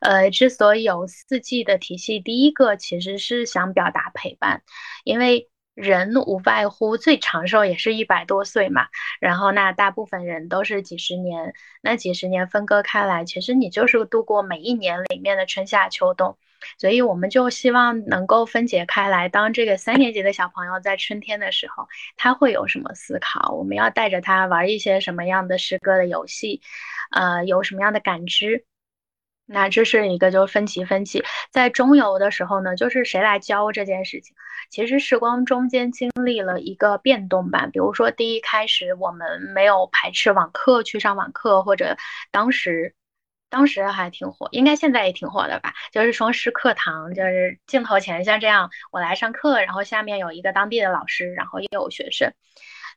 [0.00, 2.23] 呃，之所以有四季的体系。
[2.24, 4.62] 第一个其实是想表达陪伴，
[5.04, 8.86] 因为人无外乎最长寿也是一百多岁嘛，
[9.20, 11.52] 然后那大部分人都是几十年，
[11.82, 16.38] 那几十年分割开来，其实你就是度过每一年里面的春夏秋冬，
[16.78, 23.52] 所以我们就希望能够分解开来，当这个三年级的小朋友在春天的时候，他会有什么思考？
[23.52, 26.62] 我们要带着他玩一些什么样的诗歌的游戏，
[27.10, 28.64] 呃，有什么样的感知？
[29.46, 34.34] 那这是一个，就是分歧分歧，在中游的时候呢，就是谁来教这件事情？
[34.70, 41.96] 其实时光中间经历了一个变动吧，比如说第一开始我们没有排斥网课去上网课，或者
[42.30, 42.94] 当时
[43.50, 45.74] 当时还挺火，应该现在也挺火的吧？
[45.92, 52.32] 就是双师课堂，就是镜头前像这样，我来上课，然后下面有一个当地的老师，然后也有学生。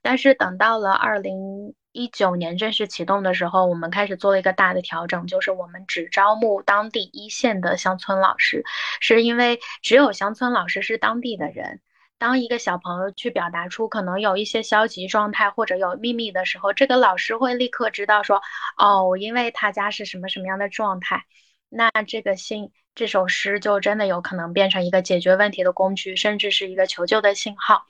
[0.02, 1.76] 但是等到了二零。
[1.98, 8.64] 一九年正式启动的时候，我们开始做了一个大的调整，就是我们只招募当地一线的乡村老师，
[9.02, 11.82] 是因为只有乡村老师是当地的人。
[12.20, 18.44] 当一个小朋友去表达出可能有一些消极状态或者有秘密的时候，这个老师会立刻知道说，
[18.78, 21.26] 哦，因为他家是什么什么样的状态，
[21.70, 22.72] 那这个信。
[22.96, 27.86] 这首诗就真的有可能变成一个解决问题的工具，甚至是一个求救的信号。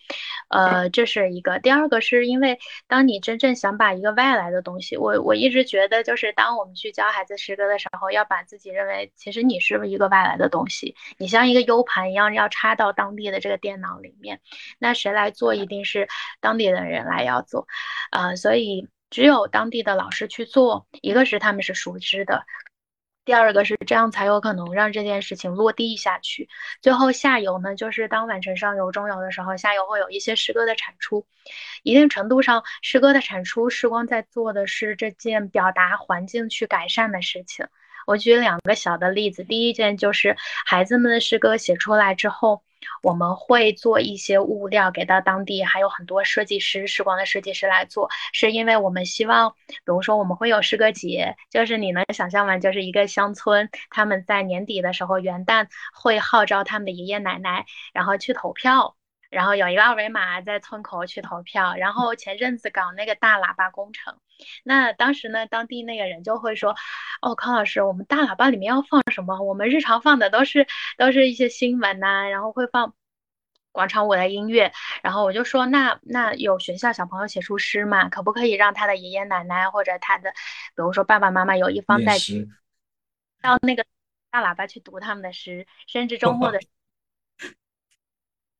[0.49, 1.59] 呃，这是一个。
[1.59, 2.59] 第二个是因为，
[2.89, 14.41] 当你真正想把一个外来的东西，我我一直觉得，就是当我们去教孩子诗歌的时候，要把自己认为其实你是一个外来的东西，你像一个 U 盘一样要插到当地的这个电脑里面。
[14.77, 15.55] 那谁来做？
[15.55, 16.09] 一定是
[16.41, 17.65] 当地的人来要做。
[18.11, 22.43] 呃，所以只有当地的老师去做，一个是他们是熟知的。
[23.27, 26.47] 第二个是这样才有可能让这件事情落地下去。
[26.81, 31.27] 最后下游呢，就是当完成上游、中游的时候，下游会有一些诗歌的产出。
[31.83, 37.67] 一定程度上，诗歌的产出，时光在做的是这件表达环境去改善的事情。
[38.05, 42.63] 我举两个小的例子，第一件就是孩子们的诗歌写出来之后。
[43.01, 52.57] 我们会做一些物料给到当地，还有很多设计师、时光的设计师来做，是因为我们希望，比如说我们会有诗歌节，就是你能想象吗？
[52.57, 58.95] 就是一个乡村，他们在年底的时候，元旦会号召他们的爷爷奶奶，然后去投票。
[59.29, 64.17] 然后有一个二维码在村口去投票，然后前阵子搞那个大喇叭工程，
[64.63, 66.75] 那当时呢，当地那个人就会说，
[67.21, 69.41] 哦，康老师，我们大喇叭里面要放什么？
[69.41, 70.67] 我们日常放的都是
[70.97, 72.93] 都是一些新闻呐，然后会放
[73.71, 74.71] 广场舞的音乐，
[75.03, 80.35] 然后我就说，那那有学校小朋友写出诗嘛，可不可以让他的爷爷奶奶或者他的，比
[80.77, 82.17] 如说爸爸妈妈有一方在
[83.41, 83.85] 到那个
[84.29, 86.59] 大喇叭去读他们的诗，甚至周末的。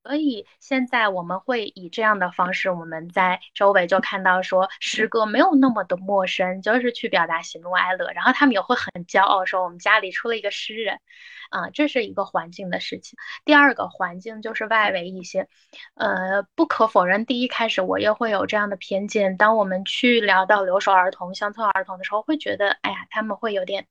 [0.08, 11.02] 所以现在我们会以这样的方式，我们在周围就看到说诗歌没有那么的陌生，就是去表达喜怒哀乐，然后他们也会很骄傲说我们家里出了一个诗人，
[11.50, 13.20] 啊，这是一个环境的事情。
[13.44, 15.50] 第二个环境就是外围一些，
[15.96, 19.36] 呃，不可否认，第一开始我也会有这样的偏见。
[19.36, 23.88] 当我们去聊到留守儿童、乡村儿童的时候，会觉得，哎呀，他们会有点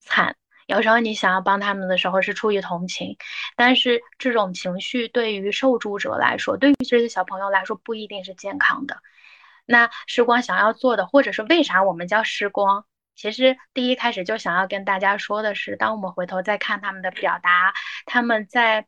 [0.00, 0.36] 惨。
[0.66, 3.16] 有时候你想要帮他们的时候是出于同情，
[3.56, 8.98] 但是这种情绪对于受助者来说，对于这些小朋友来说不一定是健康的。
[9.66, 12.86] 那时光想要做的，或者是为啥我们叫时光？
[13.14, 17.72] 其实第一开始就想要跟大家说的是，当我们回头再看他们的表达，
[18.06, 18.86] 他们在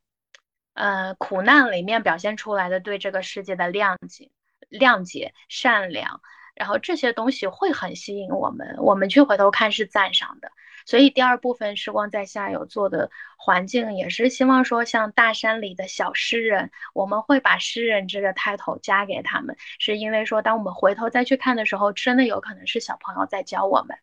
[0.75, 4.31] 呃苦难里面表现出来的对这个世界的谅解、
[4.69, 6.21] 谅解、善良，
[6.55, 10.51] 然后这些东西会很吸引我们，我们去回头看是赞赏的。
[10.87, 23.99] 所以第二部分时光在下游做的环境，也是希望说，像大山里的小诗人，我们会把诗人这个 title 加给他们，是因为说，当我们回头再去看的时候，真的有可能是小朋友在教我们，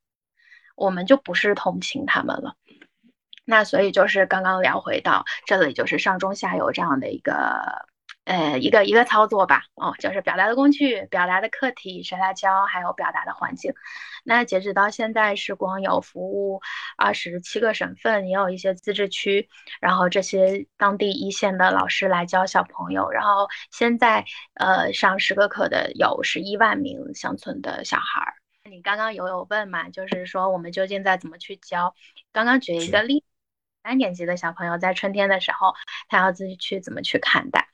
[0.76, 2.56] 我们就不是同情他们了。
[3.46, 7.88] 那所以就是刚刚聊回到这里，就是上中下游这样的一个。
[8.26, 13.74] 呃，一个一个操作吧，哦，就是表达的工具、表达的课题、谁来教，还有表达的环境。
[14.24, 16.62] 那截止到现在，是光有服务
[16.98, 19.50] 二十七个省份，也有一些自治区，
[19.82, 23.10] 然后这些当地一线的老师来教小朋友。
[23.12, 28.34] 然后现在，呃，上十个课的有十一万名乡村的小孩儿。
[28.70, 29.90] 你刚刚有有问嘛？
[29.90, 31.94] 就是说我们究竟在怎么去教？
[32.32, 33.24] 刚刚举一个例。
[33.86, 35.74] 三年级的小朋友在春天的时候，
[36.08, 37.68] 他要自己去怎么去看待。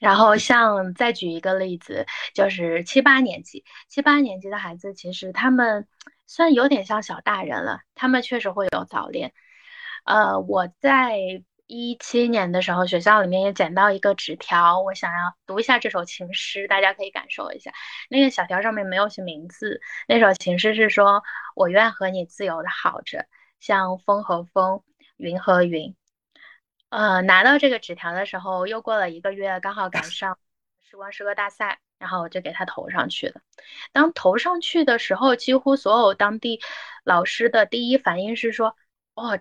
[0.00, 5.86] 然后像再举一个例子，就是七八年级，七八年级的孩子，其实他们
[6.26, 9.32] 虽然有点像小大人了，他们确实会有早恋。
[10.04, 11.18] 呃，我在
[11.66, 17.72] 一七年的时候，学校里面也捡到一个纸条，我想要读一下这首情诗，大家可以感受一下。
[18.08, 21.22] 那个小条上面没有写名字，那首情诗是说
[21.54, 23.26] ：“我愿和你自由的好着，
[23.60, 24.82] 像风和风，
[25.18, 25.94] 云和云。”
[26.90, 30.38] 呃，拿到这个纸条的时候，又过了一个月，刚好赶上
[30.80, 33.42] 时光诗歌大赛，然后我就给他投上去了。
[33.92, 36.60] 当投上去的时候，几乎所有当地
[37.04, 38.74] 老师的第一反应是说
[39.14, 39.38] ：“哦，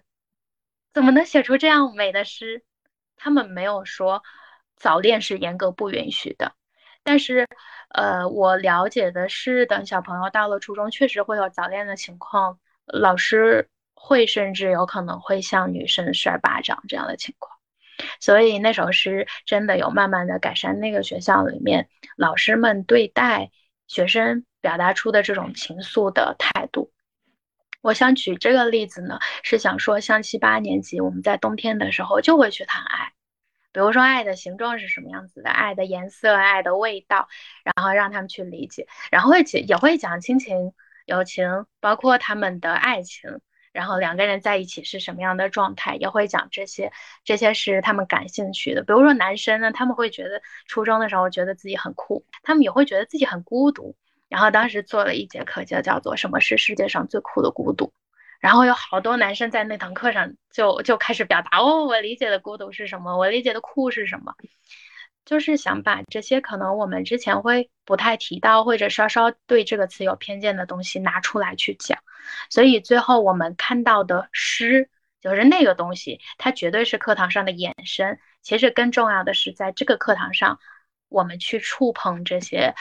[0.94, 2.64] 怎么能写出这样美的诗？”
[3.16, 4.24] 他们没有说
[4.76, 6.54] 早恋是严格不允许的。
[7.04, 7.48] 但是，
[7.90, 13.70] 呃，我了解的是，等小朋友到了初中，确实会有早恋的情况，老师。
[14.00, 17.58] 会甚至有可能会向女生甩巴掌这样的情况，
[18.22, 23.52] 所以那首诗真的有慢慢的改善那个学校里面老师们对待
[23.88, 26.94] 学生表达出的这种情愫的态度。
[27.82, 33.12] 我想举这个例子呢，是想说像七八年级我们在冬天的时候就会去谈爱，
[33.74, 37.28] 比如说爱的形状是什么样子的，爱的颜色，爱的味道，
[37.64, 40.74] 然后让他们去理解，然后会也会讲亲情、
[41.06, 43.42] 友情，包括他们的爱情。
[43.78, 46.92] 然后两个人在一起是什么样的状态，也会讲这些，
[47.24, 48.82] 这些是他们感兴趣的。
[48.82, 53.96] 比如说男生呢，他们会觉得初中的时候觉得自己很酷，他们也会觉得自己很孤独。
[54.30, 57.94] 然后当时做了一节课，就叫做什么是世界上最酷的孤独。
[58.40, 64.34] 然后有好多男生在那堂课上就就开始表达，哦，我理解的孤独是什么，我理解的酷是什么。
[65.24, 72.00] 就是想把这些可能我们之前会不太提到，或者稍稍对这个词有偏见的东西拿出来去讲，
[72.50, 74.90] 所以最后我们看到的诗
[75.22, 78.18] 就是那个东西，它绝对是课堂上的衍生。
[78.42, 80.60] 其实更重要的是，在这个课堂上，
[81.10, 82.74] 我们去触碰这些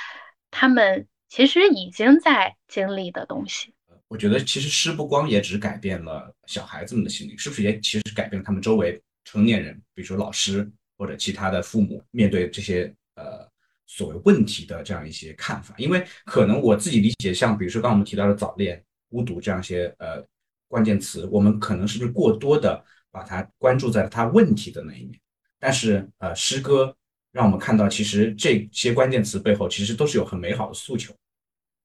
[0.50, 3.74] 他们其实已经在经历的东西。
[4.08, 10.70] 我觉得其实诗不光也只改变了小孩子们的心灵，是不是也其实改变了他们周围成年人，比如说老师。
[10.98, 13.46] 或者其他的父母面对这些呃
[13.86, 20.24] 所谓问题的这样一些看法，因为可能我自己理解，像比如说刚我们提到的早恋、孤独这样一些呃
[20.68, 25.20] 关键词，我们可能是不是过多的把它关注在了它问题的那一面？
[25.58, 26.94] 但是呃诗歌
[27.32, 31.14] 让我们看到，其实这些关键词背后其实都是有很美好的诉求，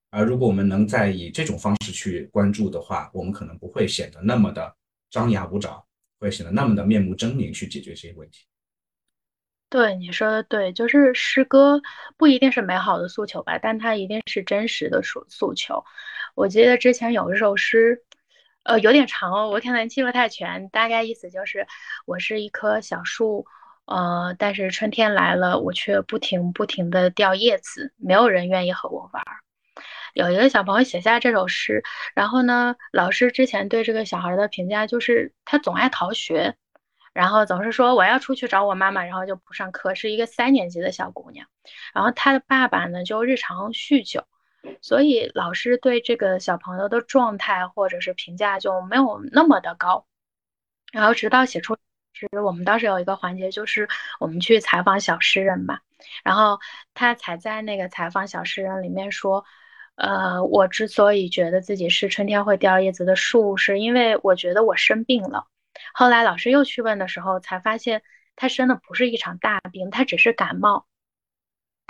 [0.09, 4.75] 而如果我们能再以这种方式去关注的话，我们可能不会显得那么的
[5.09, 5.83] 张牙舞爪，
[6.19, 8.45] 会显得那么的面目狰狞去解决这些问题。
[9.69, 11.81] 对你说的对，就是诗歌
[12.17, 15.81] 不一定是美好的诉求吧，但它一定是真实的诉诉求。
[16.35, 18.03] 我记得之前有一首诗，
[18.63, 21.67] 呃，有点长哦，我可能记不太全，大概意思就是
[22.05, 23.45] 我是一棵小树，
[23.85, 29.23] 呃，但是春天来了，我却不停不停的掉叶子，没有人愿意和我玩。
[30.13, 36.55] 有一个小朋友写下这首诗，然后呢，老师之前对这个小孩的评价就是他总爱逃学。
[37.13, 41.45] 然后总是说我要出去找我妈妈，然后就不上课，是一个三年级的小姑娘。
[41.93, 44.23] 然后她的爸爸呢就日常酗酒，
[44.81, 50.05] 所以老师对这个小朋友的状态或者是评价就没有那么的高。
[50.91, 51.77] 然后直到写出
[52.13, 53.87] 诗，我们当时有一个环节就是
[54.19, 55.79] 我们去采访小诗人嘛，
[56.23, 56.59] 然后
[56.93, 59.45] 他才在那个采访小诗人里面说，
[59.95, 65.47] 呃，我之所以觉得自己是春天会掉叶子的树，是因为我觉得我生病了。
[65.93, 68.03] 后来老师又去问的时候，才发现
[68.35, 70.85] 他生的不是一场大病，他只是感冒。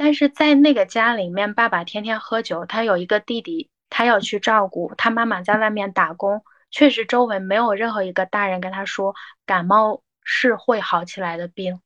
[0.04, 9.14] 但是在那个家里面，爸爸天天喝酒，他有一个弟弟，他要去照顾他妈妈在外面打工，确实周围没有任何一个大人跟他说
[9.46, 11.82] 感冒是会好起来的病，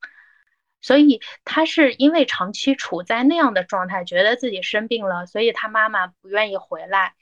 [0.80, 7.16] 所以他是因为长期处在那样的状态，觉得自己生病了，所以他妈妈不愿意回来。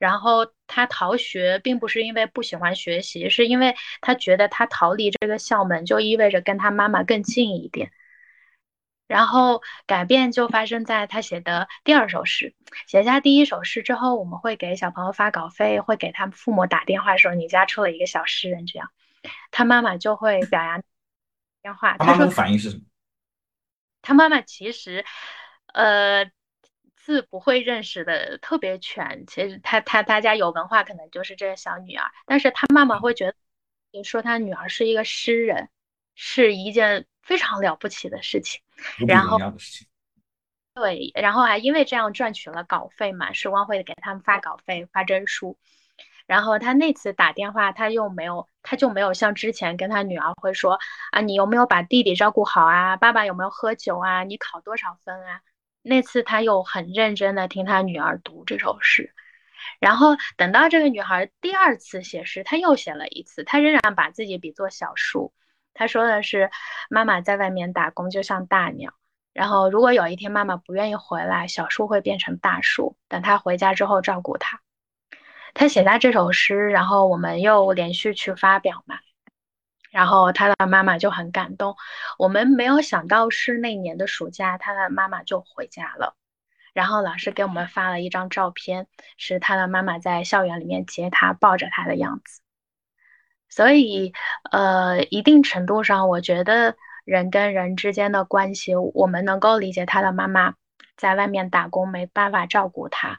[0.00, 7.92] 然后他逃学，并不是因为不喜欢学习，是因为他觉得他逃离这个校门就意味着跟他妈妈更近一点。
[9.10, 12.54] 然后改变就发生在他写的第二首诗。
[12.86, 18.92] 写下第一首诗之后，我们会给小朋友发稿费，会给他们父母打电话说你家出了一个小诗人，这样
[19.50, 20.82] 他妈妈就会表扬
[21.60, 21.96] 电话。
[21.98, 22.84] 他妈妈的反应是什么？
[24.00, 25.04] 他妈妈其实，
[25.74, 26.30] 呃。
[27.02, 33.32] 字不会认识的特别全，其实他他他家有文化，可能就是这个小女儿，但是他妈妈会觉
[33.90, 35.70] 得，说他女儿是一个诗人，
[36.14, 38.60] 是一件非常了不起的事情。
[39.06, 39.38] 然后，
[40.74, 45.56] 对，然后还因为这样赚取了稿费嘛，时光会给他们发稿费、发证书。
[46.26, 50.80] 然后他那次打电话，他又没有，他就没有像之前跟他女儿会说
[51.12, 52.96] 啊，你有没有把弟弟照顾好啊？
[52.96, 54.24] 爸爸有没有喝酒啊？
[54.24, 55.40] 你考多少分啊？
[55.82, 59.14] 那次他又很认真的听他女儿读这首诗，
[59.78, 65.32] 然后等到这个女孩第二次写诗，他又写了一次，他仍然把自己比作小树。
[65.74, 66.50] 他说的是，
[66.90, 68.92] 妈妈在外面打工就像大鸟，
[69.32, 74.60] 然后如果有一天妈妈不愿意回来，小树会变成大树，等他回家之后照顾他。
[75.54, 78.98] 他写下这首诗，然后我们又连续去发表嘛，
[79.90, 81.76] 然后他的妈妈就很感动。
[82.18, 86.14] 我们没有想到是那年的暑假，他的妈妈就回家了。
[86.72, 92.39] 然后老师给我们发了一张照片，是他的妈妈在校园里面接他，抱着他的样子。
[93.50, 94.12] 所以，
[94.50, 100.54] 呃，一定程度上，我觉得人跟人之间的关系，我们能够理解他的妈妈
[100.96, 103.18] 在外面打工没办法照顾他。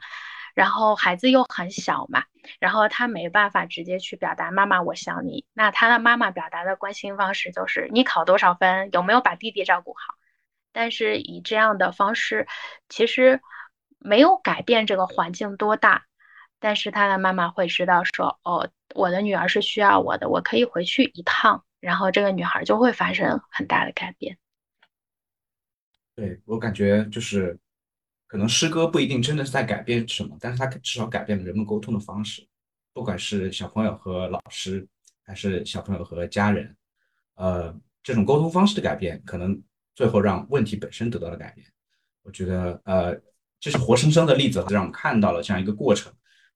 [0.54, 2.24] 然后孩子又很小嘛，
[2.60, 5.46] 然后他没办法直接去表达“妈妈，我想你”。
[5.54, 10.14] 那他的妈妈表达的关心方式就是“你考多少分，有没有把弟弟照顾好”。
[10.72, 12.46] 但是以这样的方式，
[12.90, 13.40] 其实
[13.98, 16.04] 没有改变这个环境多大。
[16.62, 24.38] 但是他的妈妈会知道说：“哦，我的女儿是需要我的，我可以回去一趟。”然后这个女孩就会发生很大的改变。
[26.14, 27.58] 对我感觉就是。
[28.26, 32.48] 可能诗歌不一定真的是在改变什么，但是它至少改变了人们沟通的方式，
[32.94, 34.88] 不管是小朋友和老师，
[35.22, 36.74] 还是小朋友和家人，
[37.34, 39.62] 呃，这种沟通方式的改变，可能
[39.94, 41.66] 最后让问题本身得到了改变。
[42.22, 43.14] 我觉得，呃，
[43.60, 46.10] 这是活生生的例子，让我们看到了这样一个过程，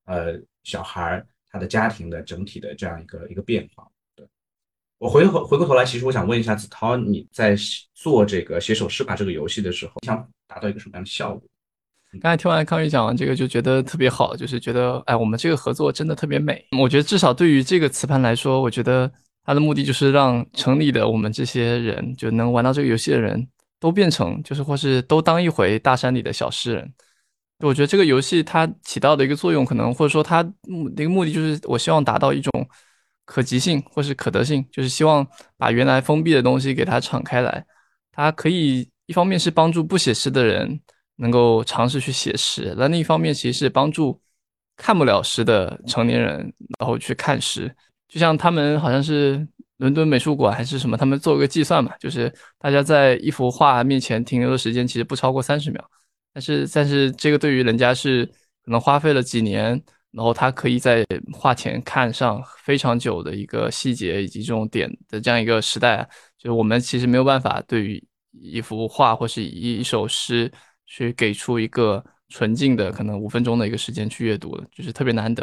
[0.07, 3.87] 呃，小孩他的家庭的整体的这样一个一个变化。
[4.17, 4.27] 对
[4.99, 7.55] 我回头回过头来，其实我想问一下子涛，你在
[7.95, 11.43] 做这个写首诗法这个游戏的时候，你想达到一个什么样的效果？
[12.21, 16.65] 刚才听完康宇讲完这个，就觉得特别好，就是觉得哎，我们这个合作真的特别美。
[16.81, 19.11] 我觉得至少对于这个磁盘来说，我觉得
[19.45, 23.47] 它的目的就是让城里的我们这些人，就能玩到这个游戏的人
[23.79, 26.91] 都变成，就是或是都当一回大山里的小诗人。
[27.61, 32.69] 我觉得这个游戏它起到的一个作用，可能或者说它目一个目的就是，我希望达到一种
[33.25, 35.27] 可及性或是可得性，就是希望
[35.57, 37.65] 把原来封闭的东西给它敞开来。
[38.13, 40.81] 它可以一方面是帮助不写诗的人。
[41.19, 44.21] 能够尝试去写诗，那另一方面其实是帮助
[44.77, 46.41] 看不了诗的成年人，
[46.79, 47.75] 然后去看诗。
[48.07, 49.49] 就像他们好像是
[49.79, 55.91] 伦敦美术馆还是什么，他们做一个计算嘛，就是大家在一幅画面前停留的时间其实不超过三十秒。
[56.37, 58.27] 但是，但是这个对于人家是
[58.63, 66.07] 可能花费了几年，然后他可以在画前看上非常久的一个细节以及这种点的这样一个时代，
[66.37, 70.53] 就是我们其实没有办法对于一幅画或是一一首诗。
[70.89, 75.43] 去给出一个纯净的，可能五分钟的一个时间去阅读，就是特别难得。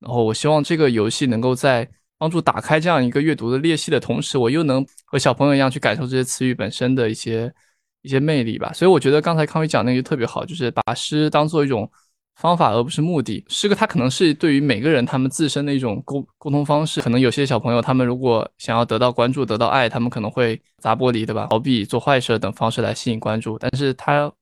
[0.00, 1.88] 然后我希望这个游戏能够在
[2.18, 7.54] 帮助打开这样一个阅读的裂隙的同时，我又能和小朋友一样去感受这些词语本身的一些
[8.02, 8.72] 一些魅力吧。
[8.72, 11.90] 所以我觉得刚才康宇讲那个特别好，就是把诗当做一种
[12.36, 13.44] 方法而不是目的。
[13.48, 17.00] 诗歌它可能是对于每个人他们自身的一种沟沟通方式。
[17.00, 21.46] 可能有些小朋友他们如果想要得到关注、得到爱，他们可能会砸玻璃，对吧？
[21.50, 24.32] 逃避、做坏事等方式来吸引关注，但是他。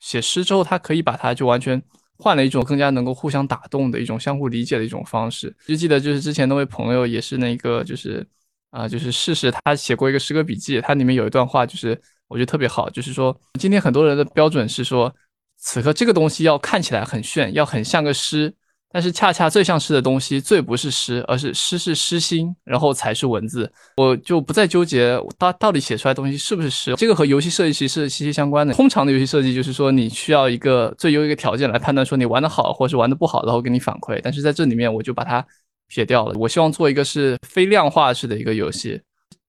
[0.00, 1.82] 写诗之后，他可以把它就完全
[2.18, 5.54] 换了一种更加能够互相打动的一种相互理解的一种方式。
[5.66, 8.26] 就记得就是之前那位朋友也是那个就是
[8.68, 11.98] 啊就是试试他写过一个诗歌笔记，它里面有一段话就是
[12.34, 15.14] 我觉得特别好，就是说今天很多人的标准是说
[15.56, 18.52] 此刻这个东西要看起来很炫，要很像个诗。
[18.90, 23.72] 但是恰恰最像诗的东西，最不是诗，而是诗是诗心，然后才是文字。
[23.96, 28.74] 我就不再纠结到到底写出来东西是不是诗，这个和游戏设计其实是息息相关的。
[28.74, 34.20] 通常的游戏设计就是说，你需要一个最优一个条件来判断说你玩的好，或是玩的不好，然后给你反馈。
[34.24, 35.44] 但是在这里面，我就把它
[35.88, 36.34] 撇掉了。
[36.38, 39.00] 我希望做一个是非量化式的一个游戏。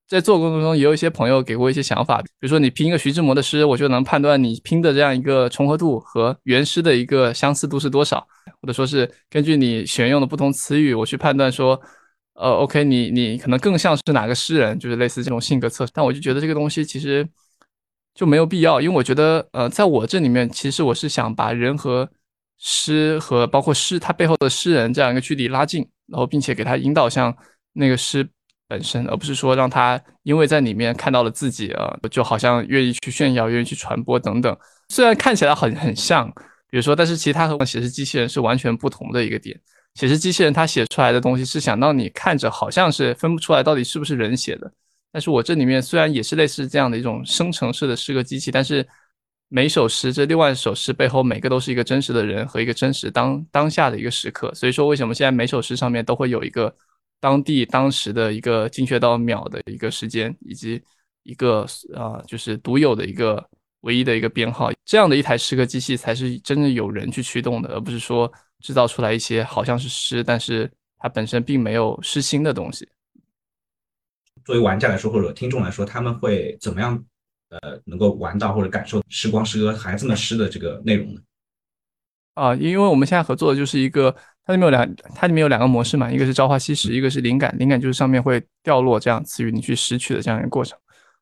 [0.08, 8.20] 在做过程中，也有一些朋友给过一些想法，比如说你拼一个徐志摩的诗，我就能判断你拼的这样一个重合度和原诗的一个相似度是多少，
[8.62, 11.82] 或者说是根据你选用的不同词语，我去判断说，
[12.36, 15.92] 呃，OK，你你可能更像是哪个诗人，就是类似这种性格测试。
[15.96, 17.28] 但我就觉得这个东西其实
[18.14, 22.08] 就没有必要，因为我觉得，呃，在我这里面，其实我是想把人和
[22.60, 27.36] 诗和包括诗它背后的诗人这样一个距离拉近，然后并且给他引导向
[27.74, 28.30] 那个诗。
[28.68, 34.58] 本身，而不是说让他因为在里面看到了自己啊，就好像愿意去炫耀、愿意去传播等等。
[34.90, 36.28] 虽然看起来很很像，
[36.70, 39.60] 比如说，但是其他和写诗机器人是完全不同的一个点。
[39.94, 44.72] 写诗机器人它写出来的东西是想让你看着好像是分不出来到底是不是人写的。
[45.12, 48.86] 但是我这里面虽然也是类似这样的一种生成式的诗歌机器，但是
[49.48, 54.54] 每首诗这六万首诗背后每个都是一个真实的人和一个真实当当下的一个时刻。
[54.54, 56.76] 所以说，为什么现在每首诗上面都会有一个
[57.20, 60.82] 当地当时的一个精确到秒的一个时间，以及
[61.24, 61.66] 一个
[61.96, 63.44] 啊就是独有的一个
[63.82, 64.72] 唯一的一个编号？
[64.84, 72.88] 这样的一台诗歌机器才是真正有人去驱动的，而不是说制造出来一些好像是诗，但是它本身并没有诗心的东西。
[74.44, 77.04] 作为玩家来说，或者听众来说，他们会怎么样？
[77.50, 81.22] 呃，能够玩到或者感受时光诗歌孩子们诗的这个内容呢？
[82.34, 84.14] 啊，因为我们现在合作的就是一个，
[84.46, 87.56] 它里面有两，它里面有两个模式嘛，一个是朝花夕拾，一个是灵感。
[87.58, 90.78] 灵感就是上面会掉落这样词语，你去拾取的这样一个过程。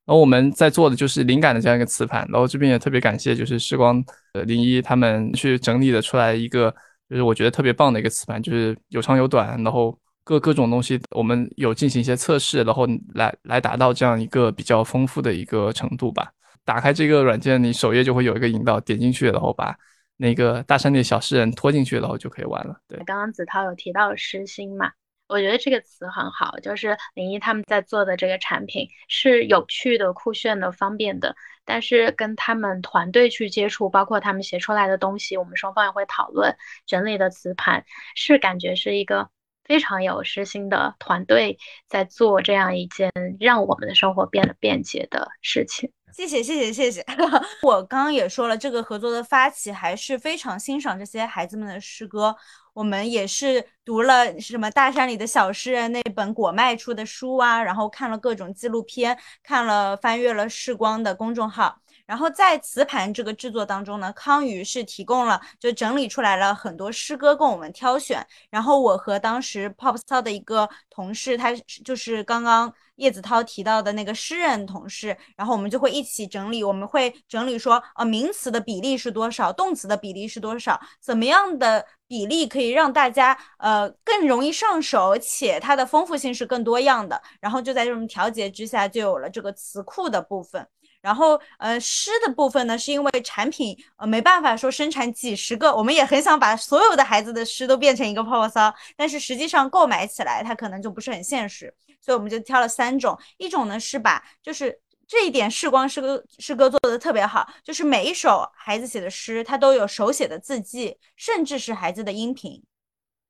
[0.05, 2.27] 然后我们在做的就是灵感的这样一个磁盘。
[2.29, 6.73] 然后这边也特别感谢，就是时光呃零一他们去整理的出来一个，
[7.09, 9.97] 就是我觉得特别棒的一个磁盘，就是有长有短，然后。
[10.25, 16.31] 各各种东西，我们有进行一些测试，然后来来达到这样一个比较丰富的一个程度吧。
[16.63, 19.75] 打开这个软件，你首页就会有一个引导，点进去，然后把
[20.17, 22.75] 那个大山里的小诗人拖进去，然后就可以玩了。
[22.87, 24.91] 对，刚刚子涛有提到诗心嘛，
[25.27, 31.35] 我觉得这个词很好，就是林一他们在做的这个产品是有趣的、酷炫的、方便的，
[31.65, 37.85] 但是跟他们团队去接触，包括他们写出来的东西，我们双方也会讨论整理的磁盘，
[38.15, 39.29] 是感觉是一个。
[39.65, 41.57] 非常有诗心的团队
[41.87, 43.09] 在做这样一件
[43.39, 45.89] 让我们的生活变得便捷的事情。
[46.15, 47.03] 谢谢谢谢谢谢。
[47.63, 52.35] 我刚刚也说了，这个合作的发起还是非常欣赏这些孩子们的诗歌。
[52.73, 61.79] 我们也是读了什么大山里的小诗人那本果麦出的书啊，然后看了各种纪录片，看了翻阅了时光的公众号。
[62.05, 68.25] 然后在磁盘这个制作当中呢，康瑜是提供了就整理出来了很多诗歌供我们挑选。
[68.49, 71.53] 然后我和当时 Popstar 的一个同事，他
[71.83, 76.63] 就是刚刚叶子涛提到的那个诗人同事，然后我们就会一起整理。
[76.63, 87.21] 我们会整理说，呃，名词的比例是多少，动词的比例是多少，怎么样的比例可以让大家呃更容易上手，且它的丰富性是更多样的。
[87.39, 90.67] 然后就在这种调节之下，就有了这个词库的部分。
[91.01, 101.73] 然后，呃，诗的部分呢，是因为产品呃没办法说生产几十个，我们也很想把所有的孩子的诗都变成一个泡泡骚，但是实际上购买起来它可能就不是很现实，
[102.03, 104.77] 所以我们就挑了三种，一种呢是把就是
[105.07, 112.61] 这一点视光诗歌诗歌做的特别好，就是每一首孩子写的诗，他都有手写的字迹，甚至是孩子的音频。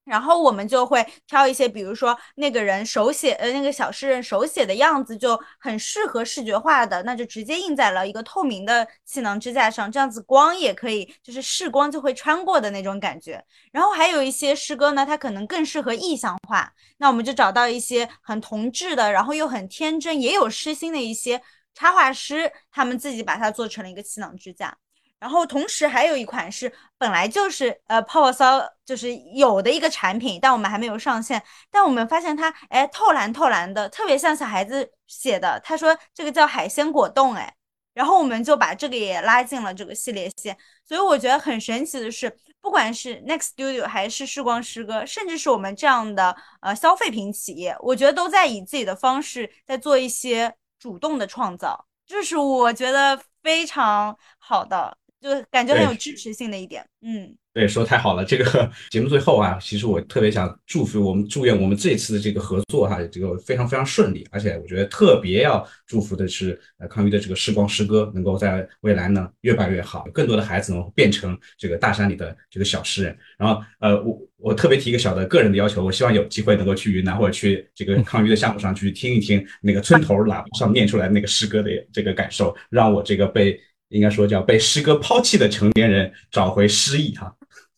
[0.05, 13.43] 然后我们就会挑一些，比如说那个人手写，呃，那个小诗人手写的样子就很适合视觉化的，那就直接印在了一个透明的气囊支架上，这样子光也可以，就是视光就会穿过的那种感觉。
[13.71, 21.41] 然后还有一些诗歌呢，它可能更适合意象化，那我们就找到一些很童稚的，然后又很天真，也有诗心的一些
[21.73, 24.77] 插画师，他们自己把它做成了一个气囊支架。
[25.23, 31.41] 然后同时还有一款是本来就是呃泡泡骚就是有的一个产品，但我们还没有上线。
[31.71, 35.57] 但我们发现它哎透蓝透蓝的，特别像小孩子写的。
[35.63, 37.55] 他说这个叫海鲜果冻哎，
[37.93, 40.57] 然后我们就把这个也拉进了这个系列线。
[40.85, 54.97] 所以我觉得很神奇的是，不管是 Next Studio 还是视光诗歌，甚至是我们这样的呃消费品企业，我觉得都在以自己的方式在做一些主动的创造，这是我觉得非常好的。
[55.23, 58.25] 就感觉很有支持性的一点，嗯，对，说太好了。
[58.25, 64.27] 这个 节目最后啊，其实我特别想祝福我们，祝愿我们这次的这个合作哈，这个非常非常顺利。
[64.31, 73.17] 而且我觉得特别要祝福的是，呃，康瑜的这个时光诗歌能够在未来呢越办越好，更多的孩子能变成这个大山里的这个小诗人。
[73.37, 83.57] 然后，呃，我我特别提一个小的个人的要求，我希望有机会能够去云南或者去这个康瑜的项目上去听一听那个村头喇叭上念出来那个诗歌的这个感受，让我这个被。
[83.93, 87.33] 应该说叫被诗歌抛弃的成年人找回诗意哈。